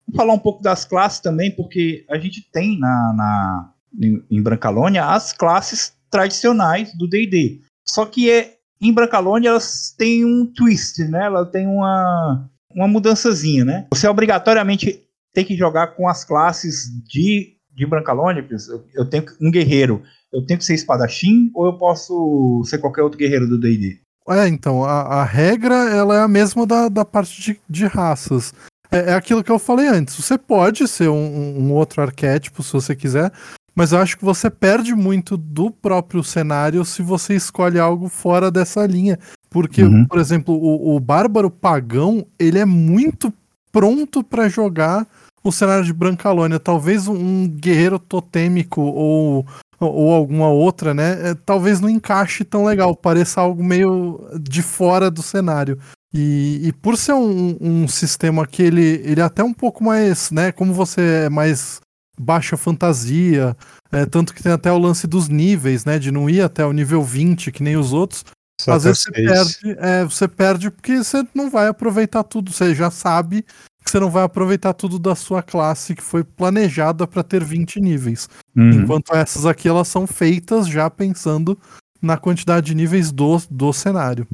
[0.08, 4.42] Vou falar um pouco das classes também, porque a gente tem na, na em, em
[4.42, 7.60] Brancalônia as classes tradicionais do D&D.
[7.86, 11.26] Só que é em Brancalônia elas têm um twist, né?
[11.26, 13.88] Ela tem uma, uma mudançazinha, né?
[13.94, 18.46] Você obrigatoriamente tem que jogar com as classes de, de Brancalônia.
[18.94, 20.02] Eu tenho um guerreiro,
[20.34, 24.00] eu tenho que ser espadachim ou eu posso ser qualquer outro guerreiro do D&D?
[24.30, 28.54] É, então, a, a, regra ela é a mesma da, da parte de, de raças.
[28.92, 30.16] É, é, aquilo que eu falei antes.
[30.16, 33.32] Você pode ser um, um, outro arquétipo se você quiser,
[33.76, 38.52] mas eu acho que você perde muito do próprio cenário se você escolhe algo fora
[38.52, 39.18] dessa linha.
[39.50, 40.06] Porque, uhum.
[40.06, 43.34] por exemplo, o, o Bárbaro Pagão, ele é muito
[43.72, 45.08] pronto para jogar
[45.44, 46.60] o cenário de Brancalônia.
[46.60, 49.46] Talvez um guerreiro totêmico ou,
[49.80, 51.30] ou alguma outra, né?
[51.30, 55.78] É, talvez não encaixe tão legal, pareça algo meio de fora do cenário.
[56.14, 60.30] E, e por ser um, um, sistema que ele, ele é até um pouco mais,
[60.30, 60.52] né?
[60.52, 61.80] Como você é mais
[62.20, 63.56] baixa fantasia,
[63.92, 65.98] é, tanto que tem até o lance dos níveis, né?
[65.98, 68.24] De não ir até o nível 20, que nem os outros.
[68.60, 72.52] Só Às vezes você perde, é, você perde porque você não vai aproveitar tudo.
[72.52, 73.44] Você já sabe
[73.84, 77.80] que você não vai aproveitar tudo da sua classe que foi planejada para ter 20
[77.80, 78.30] níveis.
[78.56, 78.70] Uhum.
[78.70, 81.58] Enquanto essas aqui elas são feitas já pensando
[82.00, 84.28] na quantidade de níveis do, do cenário.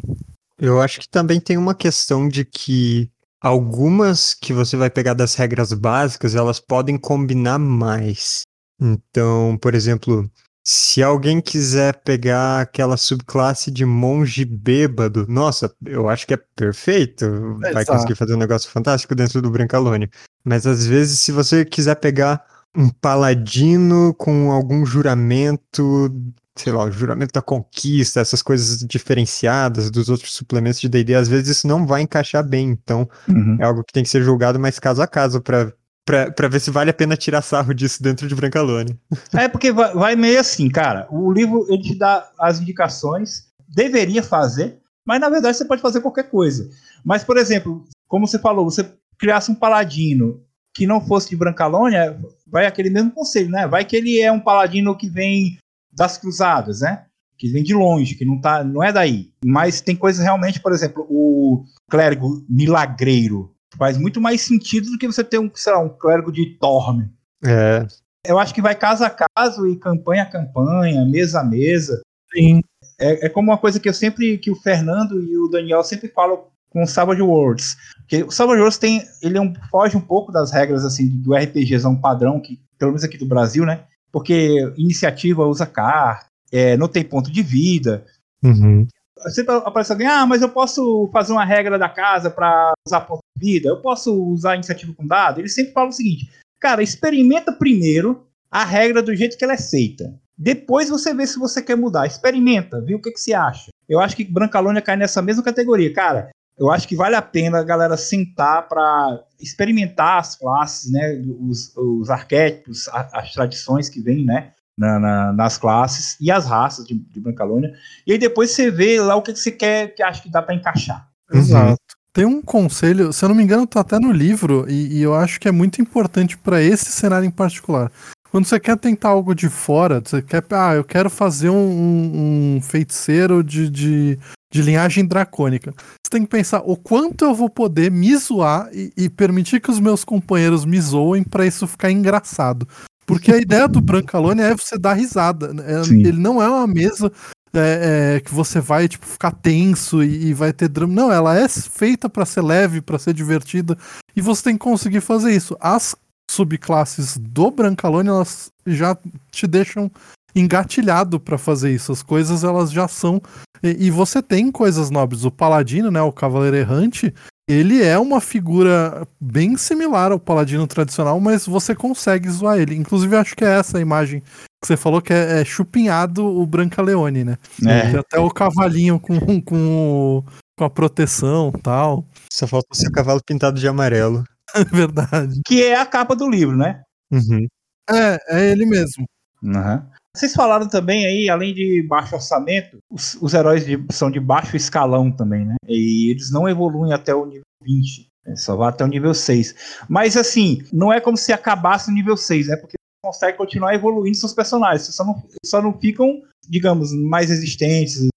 [0.59, 3.09] Eu acho que também tem uma questão de que
[3.41, 8.41] algumas que você vai pegar das regras básicas, elas podem combinar mais.
[8.79, 10.29] Então, por exemplo,
[10.65, 17.57] se alguém quiser pegar aquela subclasse de monge bêbado, nossa, eu acho que é perfeito.
[17.73, 20.09] Vai conseguir fazer um negócio fantástico dentro do Brancalônio.
[20.43, 22.43] Mas às vezes, se você quiser pegar
[22.75, 26.09] um paladino com algum juramento
[26.57, 31.27] sei lá, o juramento da conquista, essas coisas diferenciadas dos outros suplementos de D&D, às
[31.27, 33.57] vezes isso não vai encaixar bem, então uhum.
[33.59, 35.73] é algo que tem que ser julgado mais caso a caso para
[36.07, 38.97] para ver se vale a pena tirar sarro disso dentro de Brancalone.
[39.33, 41.05] É porque vai, vai, meio assim, cara.
[41.11, 45.99] O livro ele te dá as indicações, deveria fazer, mas na verdade você pode fazer
[45.99, 46.69] qualquer coisa.
[47.03, 48.89] Mas, por exemplo, como você falou, você
[49.19, 50.41] criasse um paladino
[50.73, 53.67] que não fosse de Brancalônia, vai aquele mesmo conselho, né?
[53.67, 55.57] Vai que ele é um paladino que vem
[55.97, 57.05] das cruzadas, né?
[57.37, 59.31] Que vem de longe, que não, tá, não é daí.
[59.43, 65.07] Mas tem coisas realmente, por exemplo, o clérigo milagreiro faz muito mais sentido do que
[65.07, 67.09] você ter um, sei lá, um clérigo de Torme.
[67.43, 67.85] É.
[68.25, 72.01] Eu acho que vai caso a caso e campanha a campanha, mesa a mesa.
[72.33, 72.61] Sim.
[72.99, 76.09] É, é como uma coisa que eu sempre, que o Fernando e o Daniel sempre
[76.09, 77.77] falam com o Savage Worlds.
[77.97, 81.33] Porque o Savage Worlds tem, ele é um, foge um pouco das regras assim do
[81.35, 83.83] RPGzão padrão que pelo menos aqui do Brasil, né?
[84.11, 88.05] Porque iniciativa usa carta, é, não tem ponto de vida.
[88.43, 88.87] Uhum.
[89.29, 93.21] Sempre aparece alguém, ah, mas eu posso fazer uma regra da casa para usar ponto
[93.35, 95.39] de vida, eu posso usar iniciativa com dado.
[95.39, 99.57] Ele sempre fala o seguinte, cara, experimenta primeiro a regra do jeito que ela é
[99.57, 100.13] feita.
[100.37, 102.05] Depois você vê se você quer mudar.
[102.05, 103.71] Experimenta, vê o que, que você acha.
[103.89, 105.91] Eu acho que Brancalônia cai nessa mesma categoria.
[105.91, 111.21] Cara, eu acho que vale a pena a galera sentar para experimentar as classes, né,
[111.39, 116.45] os, os arquétipos, a, as tradições que vêm, né, na, na, nas classes e as
[116.45, 117.73] raças de, de Brancalônia.
[118.05, 120.41] E aí depois você vê lá o que, que você quer, que acha que dá
[120.41, 121.07] para encaixar.
[121.31, 121.71] Exato.
[121.71, 121.75] Uhum.
[122.11, 125.13] Tem um conselho, se eu não me engano, tá até no livro, e, e eu
[125.13, 127.91] acho que é muito importante para esse cenário em particular.
[128.31, 132.55] Quando você quer tentar algo de fora, você quer, ah, eu quero fazer um, um,
[132.55, 134.19] um feiticeiro de, de
[134.51, 135.73] de linhagem dracônica.
[135.77, 139.71] Você tem que pensar o quanto eu vou poder me zoar e, e permitir que
[139.71, 142.67] os meus companheiros me zoem para isso ficar engraçado.
[143.05, 145.53] Porque a ideia do Brancalone é você dar risada.
[145.53, 145.63] Né?
[145.65, 147.11] É, ele não é uma mesa
[147.53, 150.93] é, é, que você vai tipo ficar tenso e, e, vai ter drama.
[150.93, 153.77] Não, ela é feita para ser leve, para ser divertida
[154.15, 155.55] e você tem que conseguir fazer isso.
[155.59, 155.95] As
[156.29, 158.97] subclasses do Brancalone elas já
[159.31, 159.89] te deixam
[160.39, 161.91] engatilhado para fazer isso.
[161.91, 163.21] As coisas elas já são
[163.63, 165.25] e, e, você tem coisas nobres.
[165.25, 167.13] O Paladino, né, o Cavaleiro Errante,
[167.49, 172.75] ele é uma figura bem similar ao Paladino tradicional, mas você consegue zoar ele.
[172.75, 176.45] Inclusive, acho que é essa a imagem que você falou que é, é chupinhado o
[176.45, 177.37] Brancaleone, né?
[177.65, 177.97] É.
[177.97, 180.23] Até o cavalinho com, com,
[180.57, 182.05] com a proteção tal.
[182.31, 184.23] Só falta o seu cavalo pintado de amarelo.
[184.71, 185.41] Verdade.
[185.45, 186.81] Que é a capa do livro, né?
[187.11, 187.47] Uhum.
[187.89, 189.05] É, é ele mesmo.
[189.41, 189.81] Uhum.
[190.17, 194.57] Vocês falaram também aí, além de baixo orçamento, os, os heróis de, são de baixo
[194.57, 195.55] escalão também, né?
[195.67, 198.07] E eles não evoluem até o nível 20.
[198.25, 198.35] Né?
[198.35, 199.83] Só vai até o nível 6.
[199.87, 204.17] Mas assim, não é como se acabasse no nível 6, é porque consegue continuar evoluindo
[204.17, 204.93] seus personagens.
[204.93, 208.07] Só não, só não ficam, digamos, mais resistentes,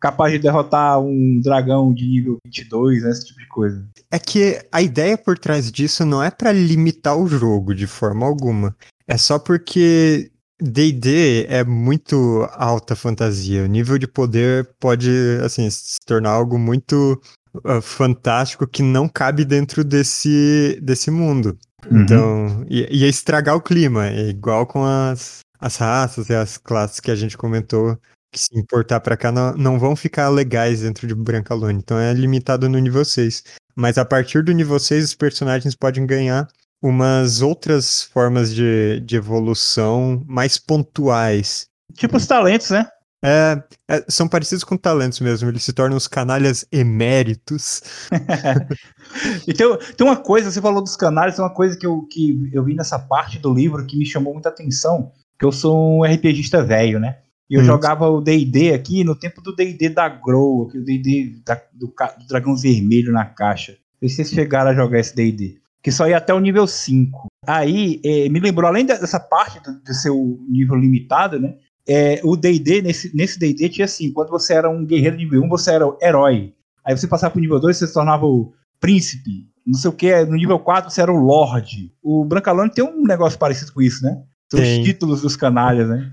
[0.00, 3.86] capazes de derrotar um dragão de nível 22, né, esse tipo de coisa.
[4.10, 8.26] É que a ideia por trás disso não é para limitar o jogo de forma
[8.26, 8.74] alguma.
[9.06, 13.64] É só porque D&D é muito alta fantasia.
[13.64, 15.10] O nível de poder pode,
[15.44, 17.20] assim, se tornar algo muito
[17.64, 21.58] uh, fantástico que não cabe dentro desse, desse mundo.
[21.90, 22.02] Uhum.
[22.02, 24.08] Então, ia, ia estragar o clima.
[24.08, 27.96] É igual com as, as raças e as classes que a gente comentou,
[28.32, 31.78] que se importar pra cá não, não vão ficar legais dentro de Brancalone.
[31.78, 33.42] Então é limitado no nível 6.
[33.74, 36.46] Mas a partir do nível 6, os personagens podem ganhar
[36.82, 41.68] umas outras formas de, de evolução mais pontuais.
[41.94, 42.86] Tipo os talentos, né?
[43.22, 47.82] É, é, são parecidos com talentos mesmo, eles se tornam os canalhas eméritos.
[49.46, 49.66] e tem,
[50.00, 52.98] uma coisa, você falou dos canais, tem uma coisa que eu, que eu vi nessa
[52.98, 57.18] parte do livro que me chamou muita atenção, que eu sou um RPGista velho, né?
[57.48, 57.64] E eu Hum.
[57.64, 61.42] jogava o D&D aqui no tempo do D&D da Grow, o D&D
[61.74, 63.72] do, do dragão vermelho na caixa.
[64.00, 65.60] Não sei se vocês chegaram a jogar esse D&D.
[65.82, 67.26] Que só ia até o nível 5.
[67.46, 71.54] Aí, eh, me lembrou, além dessa parte do, do seu nível limitado, né?
[71.88, 75.48] É, o D&D, nesse nesse D&D tinha assim, quando você era um guerreiro nível 1,
[75.48, 76.54] você era o herói.
[76.84, 79.48] Aí você passava pro nível 2, você se tornava o príncipe.
[79.66, 81.92] Não sei o que, no nível 4 você era o lorde.
[82.02, 84.22] O Brancalone tem um negócio parecido com isso, né?
[84.50, 84.80] São Tem.
[84.80, 86.12] os títulos dos canalhas, né?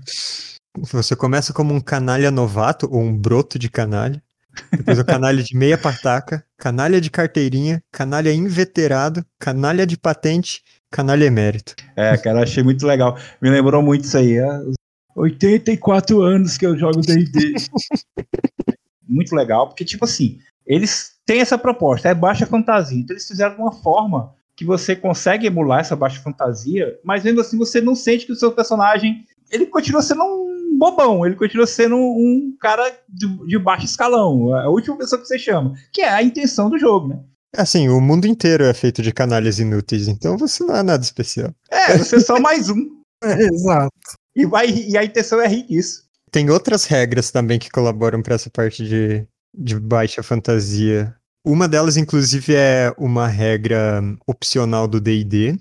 [0.92, 4.22] Você começa como um canalha novato, ou um broto de canalha.
[4.70, 11.24] Depois o canalha de meia pataca, canalha de carteirinha, canalha inveterado, canalha de patente, canalha
[11.24, 11.74] emérito.
[11.96, 13.18] É, cara, achei muito legal.
[13.40, 14.36] Me lembrou muito isso aí.
[14.36, 14.74] é, os
[15.16, 17.54] 84 anos que eu jogo D&D.
[19.08, 22.98] muito legal, porque, tipo assim, eles têm essa proposta, é baixa fantasia.
[22.98, 27.40] Então eles fizeram de uma forma que você consegue emular essa baixa fantasia, mas mesmo
[27.40, 30.47] assim você não sente que o seu personagem, ele continua sendo um
[30.78, 35.38] bobão, ele continua sendo um cara de, de baixo escalão, a última pessoa que você
[35.38, 37.20] chama, que é a intenção do jogo, né?
[37.56, 41.52] Assim, o mundo inteiro é feito de canalhas inúteis, então você não é nada especial.
[41.70, 42.98] É, você é só mais um.
[43.20, 43.90] É, exato.
[44.36, 46.04] E, vai, e a intenção é rir disso.
[46.30, 51.12] Tem outras regras também que colaboram para essa parte de, de baixa fantasia.
[51.44, 55.58] Uma delas, inclusive, é uma regra opcional do D&D,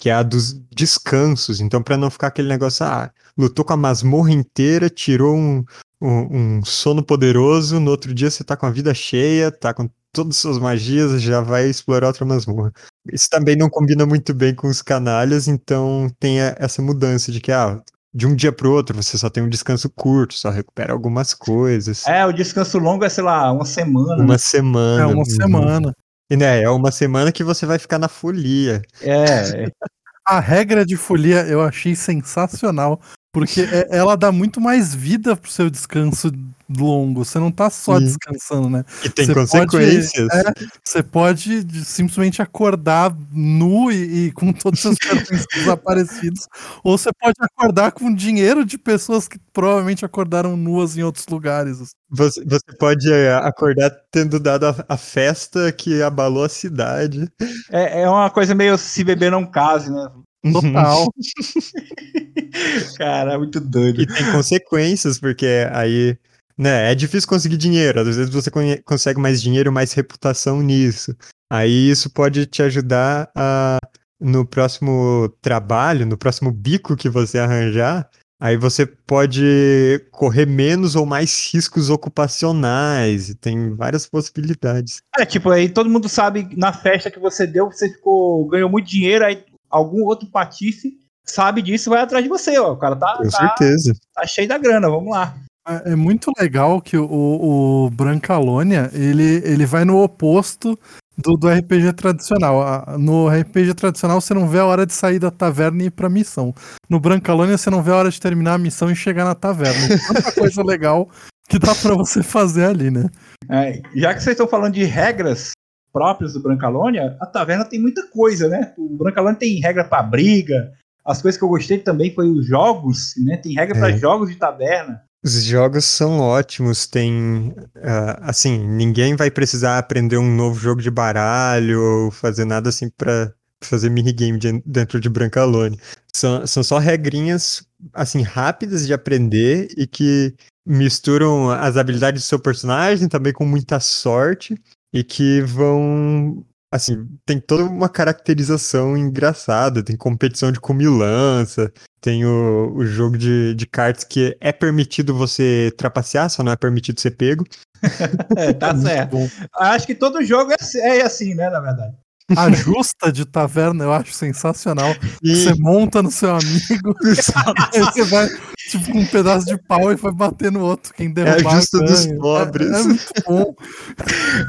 [0.00, 1.60] que é a dos descansos.
[1.60, 5.62] Então, para não ficar aquele negócio, ah, lutou com a masmorra inteira, tirou um,
[6.00, 9.88] um, um sono poderoso, no outro dia você tá com a vida cheia, tá com
[10.10, 12.72] todas as suas magias, já vai explorar outra masmorra.
[13.12, 17.38] Isso também não combina muito bem com os canalhas, então tem a- essa mudança de
[17.38, 17.78] que, ah,
[18.12, 22.06] de um dia pro outro você só tem um descanso curto, só recupera algumas coisas.
[22.06, 24.16] É, o descanso longo é, sei lá, uma semana.
[24.16, 24.38] Uma né?
[24.38, 25.02] semana.
[25.02, 25.24] É uma uhum.
[25.26, 25.94] semana.
[26.30, 28.80] E né, é uma semana que você vai ficar na folia.
[29.02, 29.66] É.
[30.24, 33.00] A regra de folia eu achei sensacional,
[33.32, 36.30] porque é- ela dá muito mais vida pro seu descanso
[36.68, 37.24] longo.
[37.24, 38.04] Você não tá só Sim.
[38.04, 38.84] descansando, né?
[39.04, 40.28] E tem Você consequências.
[40.28, 40.52] Pode, é,
[40.84, 46.46] você pode de- simplesmente acordar nu e, e com todos os seus pertences desaparecidos,
[46.84, 51.78] ou você pode acordar com dinheiro de pessoas que provavelmente acordaram nuas em outros lugares.
[52.10, 57.28] Você, você pode é, acordar tendo dado a, a festa que abalou a cidade.
[57.70, 60.08] É, é uma coisa meio se beber não case, né?
[60.52, 61.06] Total.
[62.96, 64.02] Cara, é muito doido.
[64.02, 66.16] E tem consequências, porque aí,
[66.56, 68.00] né, é difícil conseguir dinheiro.
[68.00, 68.50] Às vezes você
[68.84, 71.14] consegue mais dinheiro, mais reputação nisso.
[71.50, 73.78] Aí isso pode te ajudar a,
[74.20, 81.04] no próximo trabalho, no próximo bico que você arranjar, aí você pode correr menos ou
[81.04, 83.30] mais riscos ocupacionais.
[83.30, 85.02] E tem várias possibilidades.
[85.18, 88.88] É, tipo, aí todo mundo sabe na festa que você deu, você ficou, ganhou muito
[88.88, 92.72] dinheiro, aí algum outro patife sabe disso e vai atrás de você, ó.
[92.72, 93.94] O cara tá, Com tá, certeza.
[94.14, 95.34] tá cheio da grana, vamos lá.
[95.68, 100.78] É, é muito legal que o, o Brancalônia ele, ele vai no oposto
[101.16, 102.98] do, do RPG tradicional.
[102.98, 106.08] No RPG tradicional você não vê a hora de sair da taverna e ir pra
[106.08, 106.54] missão.
[106.88, 109.98] No Brancalônia você não vê a hora de terminar a missão e chegar na taverna.
[110.08, 111.08] Tanta coisa legal
[111.48, 113.06] que dá pra você fazer ali, né?
[113.48, 115.52] É, já que vocês estão falando de regras
[115.92, 118.72] próprias do Brancalônia, a taverna tem muita coisa, né?
[118.78, 120.72] O Brancalônia tem regra pra briga.
[121.10, 123.36] As coisas que eu gostei também foi os jogos, né?
[123.36, 123.96] Tem regra É.
[123.98, 125.02] jogos de taverna.
[125.22, 127.54] Os jogos são ótimos, tem.
[127.82, 132.88] ah, assim, ninguém vai precisar aprender um novo jogo de baralho ou fazer nada assim
[132.88, 133.30] pra
[133.62, 135.78] fazer minigame de- dentro de Brancalone.
[136.14, 140.34] São, são só regrinhas, assim, rápidas de aprender e que
[140.66, 144.54] misturam as habilidades do seu personagem também com muita sorte
[144.94, 146.42] e que vão.
[146.72, 153.54] Assim, tem toda uma caracterização engraçada, tem competição de comilança, tem o, o jogo de,
[153.56, 157.44] de cartas que é permitido você trapacear, só não é permitido ser pego.
[158.36, 159.10] É, tá certo.
[159.12, 159.26] bom.
[159.58, 161.94] Acho que todo jogo é, é assim, né, na verdade.
[162.36, 164.94] A justa de taverna eu acho sensacional.
[165.20, 166.94] E- Você monta no seu amigo,
[167.74, 168.28] aí você vai
[168.70, 170.94] tipo com um pedaço de pau e vai bater no outro.
[170.94, 172.18] Quem derrubar justa dos ganha.
[172.20, 172.70] pobres.
[172.70, 173.54] É, é muito bom.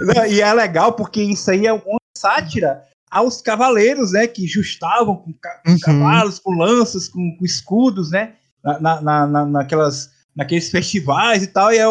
[0.02, 4.28] Não, E é legal porque isso aí é uma sátira aos cavaleiros, né?
[4.28, 5.80] Que justavam com, ca- com Uhum.
[5.80, 8.34] cavalos, com lanças, com, com escudos, né?
[8.64, 11.74] Na, na, na- na- naquelas, naqueles festivais e tal.
[11.74, 11.86] E é, é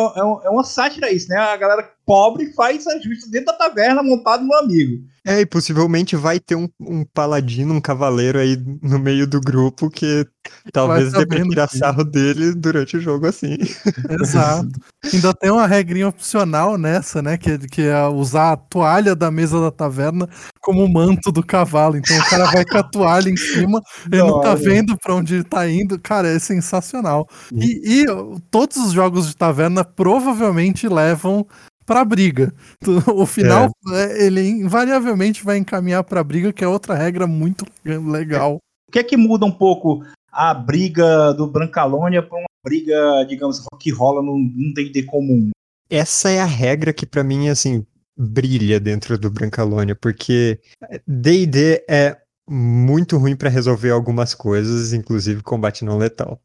[0.47, 1.37] é uma sátira isso, né?
[1.37, 5.05] A galera pobre faz ajustes dentro da taverna montado no amigo.
[5.25, 9.91] É, e possivelmente vai ter um, um paladino, um cavaleiro aí no meio do grupo
[9.91, 10.27] que
[10.73, 13.59] talvez dê pra tirar sarro dele durante o jogo assim.
[14.21, 14.71] Exato.
[15.05, 17.37] Ainda tem uma regrinha opcional nessa, né?
[17.37, 20.27] Que, que é usar a toalha da mesa da taverna
[20.61, 21.99] como manto do cavalo.
[21.99, 23.81] Então o cara vai com a toalha em cima,
[24.11, 24.57] ele não tá Olha.
[24.57, 25.99] vendo pra onde ele tá indo.
[25.99, 27.29] Cara, é sensacional.
[27.53, 31.47] E, e, uh, todos os jogos de taverna provavelmente levam
[31.85, 32.53] pra briga.
[33.15, 38.57] O final, é, ele invariavelmente vai encaminhar pra briga, que é outra regra muito legal.
[38.89, 43.65] O que é que muda um pouco a briga do Brancalônia pra uma briga, digamos,
[43.81, 45.51] que rola num num D&D comum?
[45.89, 47.85] Essa é a regra que pra mim, assim,
[48.17, 50.61] brilha dentro do Brancalônia, porque
[51.07, 52.17] D&D é
[52.51, 56.41] muito ruim pra resolver algumas coisas, inclusive combate não letal.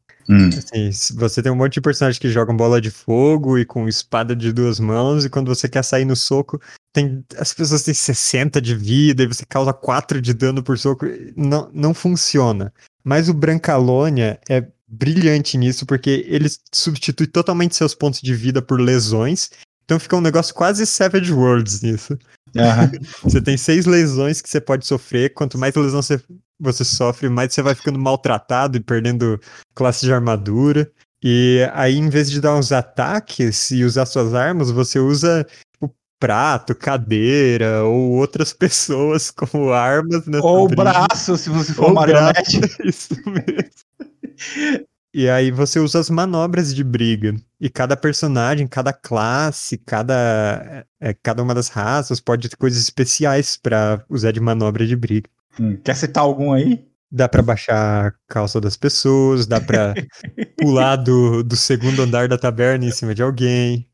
[0.58, 3.88] Assim, se você tem um monte de personagens que jogam bola de fogo e com
[3.88, 6.60] espada de duas mãos, e quando você quer sair no soco,
[6.92, 11.06] tem, as pessoas têm 60 de vida e você causa 4 de dano por soco.
[11.36, 12.72] Não, não funciona.
[13.04, 18.80] Mas o Brancalônia é brilhante nisso, porque ele substitui totalmente seus pontos de vida por
[18.80, 19.50] lesões.
[19.86, 22.18] Então fica um negócio quase Savage Worlds nisso.
[22.56, 22.90] Aham.
[23.22, 25.32] Você tem seis lesões que você pode sofrer.
[25.32, 26.20] Quanto mais lesão você,
[26.58, 29.40] você sofre, mais você vai ficando maltratado e perdendo
[29.74, 30.90] classe de armadura.
[31.22, 35.94] E aí, em vez de dar uns ataques e usar suas armas, você usa tipo,
[36.18, 40.24] prato, cadeira ou outras pessoas como armas.
[40.42, 40.82] Ou o briga.
[40.82, 42.60] braço, se você for Ou marionete.
[42.84, 44.86] Isso mesmo.
[45.18, 47.34] E aí você usa as manobras de briga.
[47.58, 53.56] E cada personagem, cada classe, cada, é, cada uma das raças pode ter coisas especiais
[53.56, 55.26] pra usar de manobra de briga.
[55.58, 56.84] Hum, Quer citar algum aí?
[57.10, 59.94] Dá pra baixar a calça das pessoas, dá pra
[60.60, 63.88] pular do, do segundo andar da taberna em cima de alguém.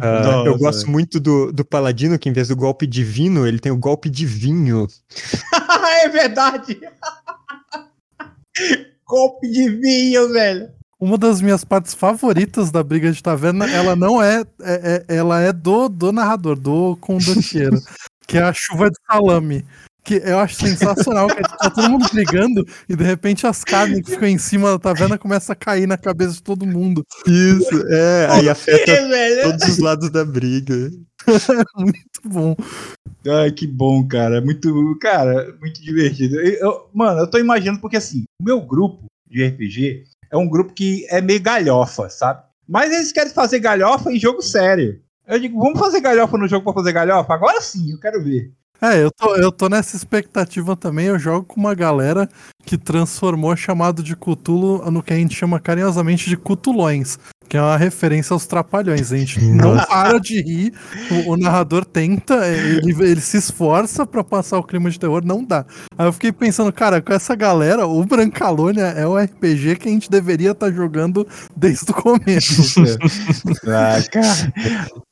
[0.00, 3.72] Ah, eu gosto muito do, do paladino, que em vez do golpe divino, ele tem
[3.72, 4.86] o golpe de vinho.
[6.02, 6.80] é verdade!
[9.06, 10.68] Golpe de vinho, velho!
[10.98, 15.40] Uma das minhas partes favoritas da briga de taverna, ela não é, é- é- ela
[15.40, 17.78] é do, do narrador, do condottiero,
[18.26, 19.64] que é a chuva de salame.
[20.02, 24.12] Que eu acho sensacional, que tá todo mundo brigando e de repente as carnes que
[24.12, 27.04] ficam em cima da taverna começam a cair na cabeça de todo mundo.
[27.26, 28.92] Isso, é, aí afeta
[29.42, 30.92] todos os lados da briga.
[31.76, 32.56] Muito bom.
[33.28, 34.40] Ai, que bom, cara.
[34.40, 36.40] Muito, cara, muito divertido.
[36.40, 40.72] Eu- mano, eu tô imaginando porque assim, o meu grupo de RPG é um grupo
[40.72, 42.42] que é meio galhofa, sabe?
[42.68, 45.00] Mas eles querem fazer galhofa em jogo sério.
[45.26, 47.34] Eu digo, vamos fazer galhofa no jogo pra fazer galhofa?
[47.34, 48.52] Agora sim, eu quero ver.
[48.80, 51.06] É, eu tô, eu tô nessa expectativa também.
[51.06, 52.28] Eu jogo com uma galera
[52.64, 57.18] que transformou chamado de Cutulo no que a gente chama carinhosamente de Cutulões,
[57.48, 59.12] que é uma referência aos trapalhões.
[59.12, 60.74] A gente não para de rir,
[61.10, 65.42] o, o narrador tenta, ele, ele se esforça pra passar o clima de terror, não
[65.42, 65.64] dá.
[65.96, 69.92] Aí eu fiquei pensando, cara, com essa galera, o Brancalônia é o RPG que a
[69.92, 72.84] gente deveria estar jogando desde o começo.
[73.68, 75.05] Ah, cara.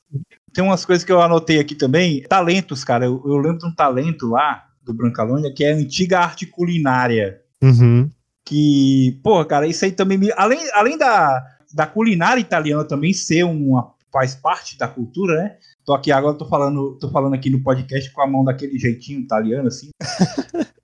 [0.54, 2.22] Tem umas coisas que eu anotei aqui também.
[2.22, 3.04] Talentos, cara.
[3.04, 7.40] Eu, eu lembro de um talento lá do Brancalônia que é a antiga arte culinária.
[7.60, 8.08] Uhum.
[8.46, 10.30] Que, pô, cara, isso aí também me.
[10.36, 13.94] Além, além da, da culinária italiana também ser uma.
[14.12, 15.56] faz parte da cultura, né?
[15.84, 19.20] Tô aqui agora, tô falando, tô falando aqui no podcast com a mão daquele jeitinho
[19.20, 19.90] italiano, assim.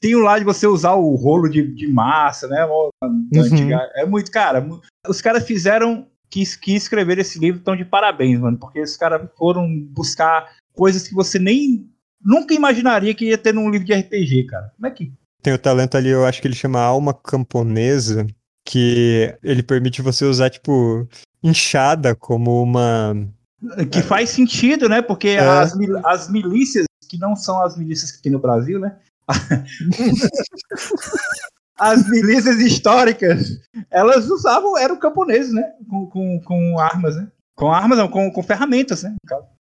[0.00, 2.64] Tem o lá de você usar o rolo de, de massa, né?
[2.66, 3.72] Uhum.
[3.96, 4.66] É muito, cara.
[5.08, 6.06] Os caras fizeram.
[6.34, 8.58] Que, que escrever esse livro estão de parabéns, mano.
[8.58, 11.88] Porque os caras foram buscar coisas que você nem.
[12.20, 14.72] Nunca imaginaria que ia ter num livro de RPG, cara.
[14.74, 18.26] Como é que Tem o talento ali, eu acho que ele chama alma camponesa,
[18.66, 21.06] que ele permite você usar, tipo,
[21.40, 23.14] enxada como uma.
[23.92, 25.02] Que faz sentido, né?
[25.02, 25.38] Porque É.
[25.38, 28.96] as, mil- as milícias, que não são as milícias que tem no Brasil, né?
[31.78, 33.58] as milícias históricas,
[33.90, 35.64] elas usavam, eram camponeses, né?
[35.88, 37.28] Com, com, com armas, né?
[37.54, 39.14] Com armas, não, com, com ferramentas, né?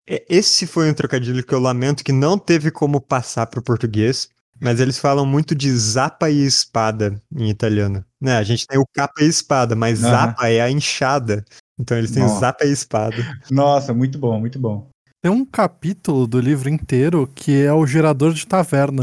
[0.09, 4.29] É, Esse foi um trocadilho que eu lamento que não teve como passar pro português,
[4.61, 8.05] mas eles falam muito de zapa e espada em italiano.
[8.21, 8.37] Né?
[8.37, 10.11] A gente tem o capa e espada, mas Aham.
[10.11, 11.45] zapa é a enxada.
[11.79, 12.41] Então eles têm Nossa.
[12.41, 13.23] zapa e espada.
[13.51, 14.89] Nossa, muito bom, muito bom.
[15.21, 19.03] Tem um capítulo do livro inteiro que é o gerador de taverna.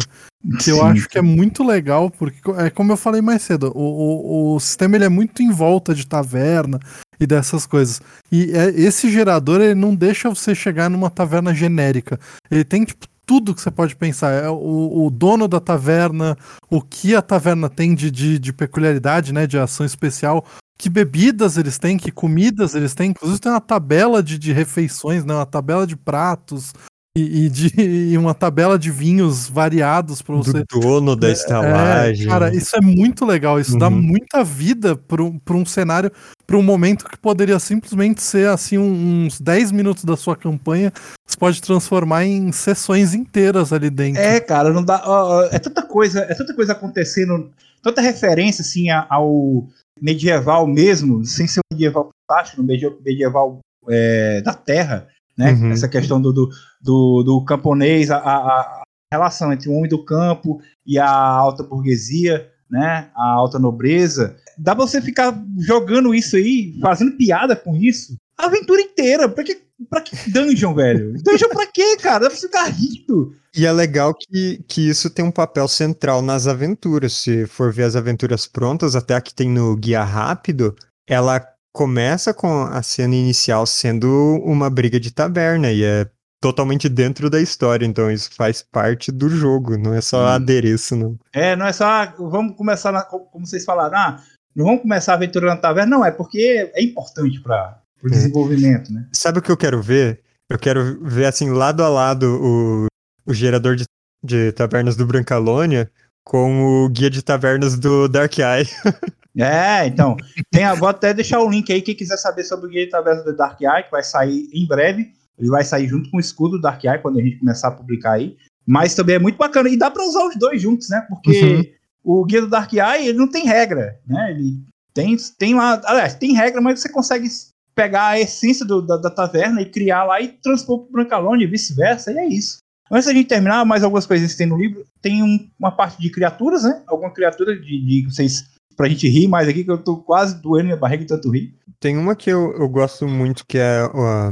[0.63, 0.81] Que eu Sim.
[0.83, 4.59] acho que é muito legal, porque é como eu falei mais cedo, o, o, o
[4.59, 6.79] sistema ele é muito em volta de taverna
[7.19, 7.99] e dessas coisas.
[8.31, 12.19] E é- esse gerador ele não deixa você chegar numa taverna genérica.
[12.49, 14.31] Ele tem tipo tudo que você pode pensar.
[14.31, 16.37] É o, o dono da taverna,
[16.69, 19.47] o que a taverna tem de, de, de peculiaridade, né?
[19.47, 20.45] De ação especial.
[20.85, 23.09] Que bebidas eles têm, que comidas eles têm.
[23.09, 25.33] Inclusive tem uma tabela de, de refeições, né?
[25.33, 26.73] Uma tabela de pratos
[27.17, 27.73] e, e de,
[28.13, 30.63] e uma tabela de vinhos variados para você.
[30.71, 32.27] Do dono da estalagem.
[32.27, 33.59] É, cara, isso é muito legal.
[33.59, 33.99] Isso dá Uhum.
[33.99, 36.11] muita vida para um cenário,
[36.45, 40.93] para um momento que poderia simplesmente ser assim um- uns 10 minutos da sua campanha.
[41.27, 44.21] Você pode transformar em sessões inteiras ali dentro.
[44.21, 45.01] É, cara, não dá.
[45.03, 47.49] ó, ó, é tanta coisa, é tanta coisa acontecendo,
[47.81, 49.67] tanta referência assim ao
[50.01, 55.51] medieval mesmo, sem ser um medieval fantástico, medio- medieval é, da Terra, né?
[55.53, 55.71] Uhum.
[55.71, 56.49] Essa questão do, do,
[56.81, 58.83] do, do camponês, a, a- a
[59.13, 63.09] relação entre o homem do campo e a alta burguesia, né?
[63.15, 64.35] A alta nobreza.
[64.57, 69.29] Dá pra você ficar jogando isso aí, fazendo piada com isso, a aventura inteira.
[69.29, 69.57] Pra que,
[69.89, 71.13] pra que dungeon, velho?
[71.23, 72.19] Dungeon pra quê, cara?
[72.25, 73.33] Dá pra você ficar rindo.
[73.55, 77.13] E é legal que, que isso tem um papel central nas aventuras.
[77.13, 80.75] Se for ver as aventuras prontas, até a que tem no Guia Rápido,
[81.07, 81.41] ela
[81.73, 84.07] começa com a cena inicial sendo
[84.45, 86.07] uma briga de taberna e é
[86.41, 87.85] totalmente dentro da história.
[87.85, 90.27] Então isso faz parte do jogo, não é só Hum.
[90.27, 91.17] adereço, não.
[91.33, 94.21] É, não é só, ah, vamos começar, na- como vocês falaram, ah,
[94.55, 98.11] não vamos começar a aventura na taverna, não, é porque é importante para o É.
[98.11, 99.07] desenvolvimento, né?
[99.13, 100.21] Sabe o que eu quero ver?
[100.49, 102.85] Eu quero ver, assim, lado a lado o,
[103.25, 103.85] o gerador de,
[104.23, 105.89] de tavernas do Brancalônia
[106.23, 108.67] com o guia de tavernas do Dark Eye.
[109.37, 110.15] É, então,
[110.49, 113.21] tem vou até deixar o link aí, quem quiser saber sobre o Guia de Taverna
[113.21, 116.55] do Dark Eye, que vai sair em breve, ele vai sair junto com o escudo
[116.55, 119.67] do Dark Eye, quando a gente começar a publicar aí, mas também é muito bacana,
[119.67, 123.17] e dá para usar os dois juntos, né, porque o Guia do Dark Eye, ele
[123.17, 124.53] não tem regra, né, ele
[124.93, 127.27] tem, tem lá, aliás, tem regra, mas você consegue
[127.75, 131.47] pegar a essência do- da, da taverna e criar lá e transpor pro Brancalone e
[131.47, 132.59] vice-versa, e é isso.
[132.91, 135.99] Antes da gente terminar, mais algumas coisas que tem no livro, tem um- uma parte
[136.01, 138.45] de criaturas, né, alguma criatura de, de vocês
[138.77, 141.55] pra gente rir mais aqui, que eu tô quase doendo minha barriga de tanto rir.
[141.79, 144.31] Tem uma que eu, eu gosto muito, que é a,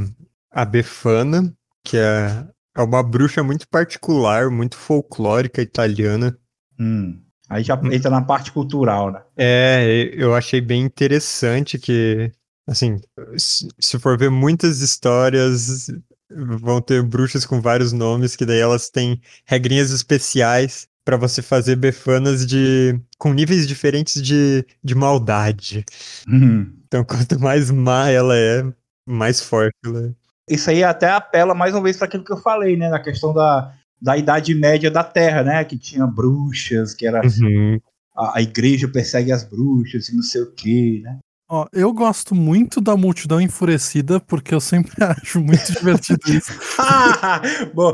[0.52, 2.46] a Befana, que é,
[2.78, 6.38] é uma bruxa muito particular, muito folclórica italiana.
[6.80, 7.20] Hum.
[7.50, 7.92] Aí já Hum.
[7.92, 9.22] entra na parte cultural, né?
[9.38, 12.32] É, eu achei bem interessante que,
[12.68, 13.00] assim,
[13.38, 15.88] se for ver muitas histórias,
[16.36, 21.76] vão ter bruxas com vários nomes, que daí elas têm regrinhas especiais pra você fazer
[21.76, 25.84] befanas de com níveis diferentes de, de maldade.
[26.28, 26.74] Hum.
[26.88, 28.64] Então, quanto mais má ela é,
[29.06, 30.14] mais forte ela é.
[30.50, 32.90] Isso aí até apela mais uma vez para aquilo que eu falei, né?
[32.90, 35.64] Na questão da, da Idade Média da Terra, né?
[35.64, 37.80] Que tinha bruxas, que era Uhum.
[38.16, 41.20] a, a igreja persegue as bruxas e não sei o quê, né?
[41.50, 46.52] Ó, eu gosto muito da multidão enfurecida, porque eu sempre acho muito divertido isso.
[47.74, 47.94] Bom,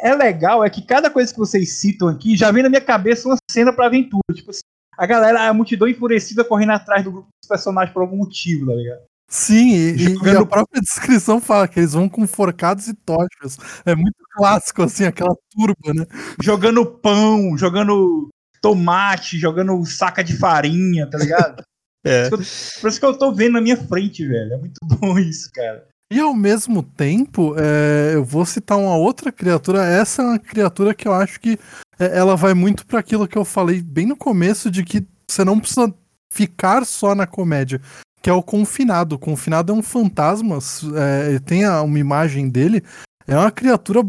[0.00, 3.28] é legal, é que cada coisa que vocês citam aqui já vem na minha cabeça
[3.28, 4.22] uma cena pra aventura.
[4.32, 4.60] Tipo assim,
[4.96, 8.74] a galera, a multidão enfurecida correndo atrás do grupo dos personagens por algum motivo, tá
[8.74, 9.00] ligado?
[9.28, 13.58] Sim, e, e- a própria descrição fala que eles vão com forcados e tochas.
[13.84, 16.06] É muito clássico, assim, aquela turba, né?
[16.42, 18.28] Jogando pão, jogando
[18.60, 21.62] tomate, jogando saca de farinha, tá ligado?
[22.04, 22.28] É.
[22.28, 24.52] Por isso que eu tô vendo na minha frente, velho.
[24.54, 25.86] É muito bom isso, cara.
[26.12, 29.82] E ao mesmo tempo, é, eu vou citar uma outra criatura.
[29.84, 31.58] Essa é uma criatura que eu acho que
[31.98, 35.44] é, ela vai muito para aquilo que eu falei bem no começo, de que você
[35.44, 35.92] não precisa
[36.32, 37.80] ficar só na comédia,
[38.20, 39.14] que é o Confinado.
[39.14, 40.58] O Confinado é um fantasma,
[40.96, 42.82] é, tem a- uma imagem dele.
[43.26, 44.02] É uma criatura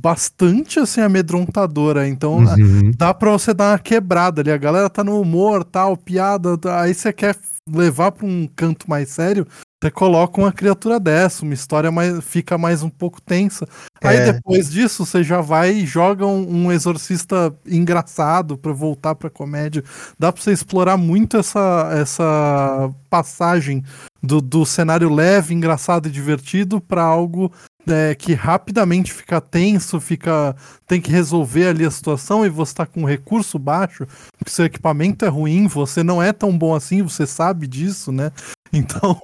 [0.00, 2.90] bastante assim amedrontadora, então Uhum.
[2.96, 4.50] dá pra você dar uma quebrada ali.
[4.50, 6.58] A galera tá no humor, tal, piada.
[6.80, 7.36] Aí você quer
[7.70, 9.46] levar pra um canto mais sério,
[9.82, 13.66] você coloca uma criatura dessa, uma história mais, fica mais um pouco tensa.
[14.00, 14.32] Aí É.
[14.32, 19.82] depois disso, você já vai e joga um, um exorcista engraçado pra voltar pra comédia.
[20.16, 23.82] Dá pra você explorar muito essa, essa passagem
[24.22, 27.50] do, do cenário leve, engraçado e divertido pra algo
[27.84, 30.54] é, que rapidamente fica tenso, fica
[30.86, 34.06] tem que resolver ali a situação e você tá com um recurso baixo,
[34.38, 38.30] porque seu equipamento é ruim, você não é tão bom assim, você sabe disso, né?
[38.74, 39.20] Então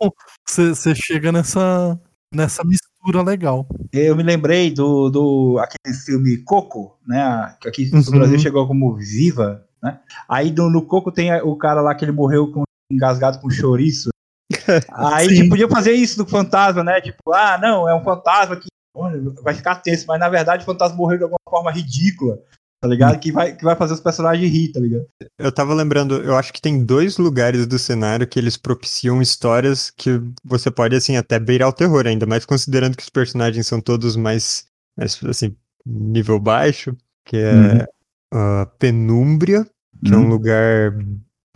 [0.47, 1.99] você chega nessa,
[2.33, 3.67] nessa mistura legal.
[3.93, 7.57] Eu me lembrei do, do aquele filme Coco, né?
[7.61, 8.11] Que aqui no Uhum.
[8.11, 10.01] Brasil chegou como Viva, né?
[10.29, 14.11] Aí no, no Coco tem o cara lá que ele morreu com, engasgado com chouriço.
[14.93, 17.01] Aí tipo, podia fazer isso do fantasma, né?
[17.01, 20.67] Tipo, ah, não, é um fantasma que olha, vai ficar tenso, mas na verdade o
[20.67, 22.39] fantasma morreu de alguma forma ridícula,
[22.81, 23.19] tá ligado?
[23.19, 25.07] Que vai, que vai fazer os personagens rir, tá ligado?
[25.39, 29.91] Eu tava lembrando, eu acho que tem dois lugares do cenário que eles propiciam histórias
[29.91, 33.81] que você pode, assim, até beirar o terror, ainda mais considerando que os personagens são
[33.81, 34.67] todos mais,
[34.97, 35.55] mais assim,
[35.87, 37.87] nível baixo, que é
[38.33, 38.63] Uhum.
[38.63, 39.67] a Penúmbria,
[40.05, 40.29] que é um Uhum.
[40.29, 40.95] lugar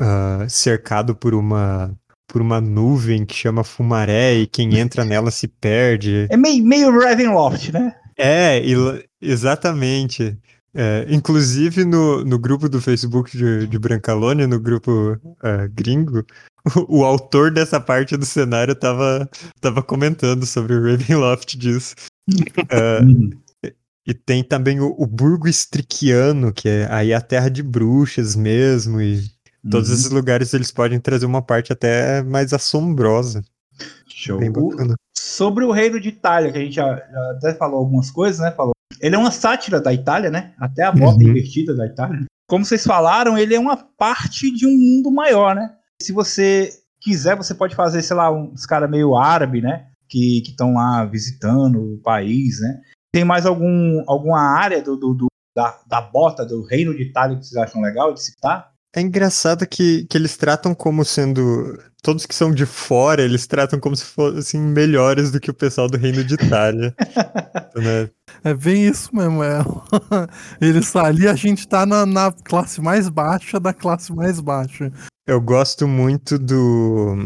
[0.00, 1.94] ah, cercado por uma
[2.28, 6.26] por uma nuvem que chama Fumaré e quem entra nela se perde.
[6.30, 7.94] É meio, meio Ravenloft, né?
[8.16, 8.62] É,
[9.20, 10.38] exatamente.
[10.74, 16.24] É, inclusive no, no grupo do Facebook de, de Brancalônia, no grupo ah, gringo,
[16.88, 19.28] o, o autor dessa parte do cenário tava,
[19.60, 21.94] tava comentando sobre o Ravenloft disso.
[22.28, 23.30] Uhum.
[24.06, 29.00] e tem também o, o Burgo Estriquiano, que é aí a terra de bruxas mesmo,
[29.00, 29.22] e
[29.70, 29.94] todos Uhum.
[29.94, 33.44] esses lugares eles podem trazer uma parte até mais assombrosa.
[34.06, 34.40] Show.
[35.16, 38.50] Sobre o reino de Itália, que a gente já, já até falou algumas coisas, né?
[38.52, 38.71] Falou.
[39.02, 40.54] Ele é uma sátira da Itália, né?
[40.58, 41.30] Até a bota Uhum.
[41.30, 42.24] invertida da Itália.
[42.48, 45.70] Como vocês falaram, ele é uma parte de um mundo maior, né?
[46.00, 49.86] Se você quiser, você pode fazer, sei lá, uns caras meio árabe, né?
[50.08, 52.80] Que estão lá visitando o país, né?
[53.12, 55.26] Tem mais algum, alguma área do, do- do-
[55.56, 58.70] da, da bota do reino de Itália que vocês acham legal de citar?
[58.94, 61.78] É engraçado que, que eles tratam como sendo.
[62.02, 65.88] Todos que são de fora, eles tratam como se fossem melhores do que o pessoal
[65.88, 66.94] do Reino de Itália.
[67.76, 68.10] né?
[68.44, 69.42] É bem isso mesmo.
[69.42, 69.58] É.
[70.60, 74.92] Eles ali a gente tá na, na classe mais baixa da classe mais baixa.
[75.26, 77.16] Eu gosto muito do.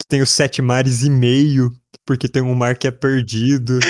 [0.00, 1.70] que tem os sete mares e meio,
[2.06, 3.78] porque tem um mar que é perdido.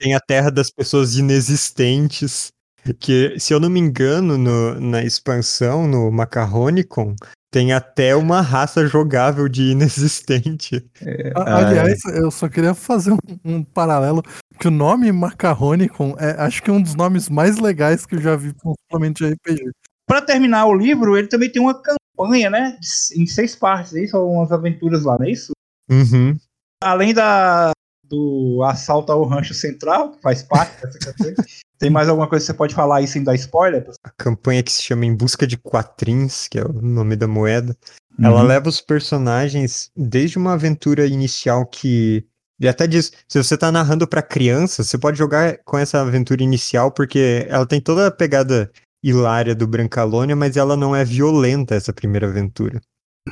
[0.00, 2.52] Tem a terra das pessoas inexistentes.
[3.00, 7.16] Que, se eu não me engano, no- na expansão, no Macarronicon,
[7.50, 10.86] tem até uma raça jogável de inexistente.
[11.34, 14.22] A- Aliás, eu só queria fazer um, um paralelo,
[14.58, 18.36] que o nome Macarronicon é acho que um dos nomes mais legais que eu já
[18.36, 19.70] vi com suplemento de RPG.
[20.06, 22.78] Para terminar o livro, ele também tem uma campanha, né?
[23.14, 25.52] Em seis partes, aí são umas aventuras lá, não é isso?
[25.90, 26.36] Uhum.
[26.82, 27.72] Além da,
[28.04, 31.34] do assalto ao rancho central, que faz parte dessa campanha,
[31.78, 33.86] tem mais alguma coisa que você pode falar aí sem dar spoiler?
[34.04, 37.76] A campanha que se chama Em Busca de Quatrins, que é o nome da moeda.
[38.20, 38.46] Ela Uhum.
[38.48, 42.26] leva os personagens desde uma aventura inicial que.
[42.60, 46.42] Ele até diz: se você tá narrando pra criança, você pode jogar com essa aventura
[46.42, 48.70] inicial, porque ela tem toda a pegada
[49.02, 52.80] hilária do Brancalônia, mas ela não é violenta, essa primeira aventura.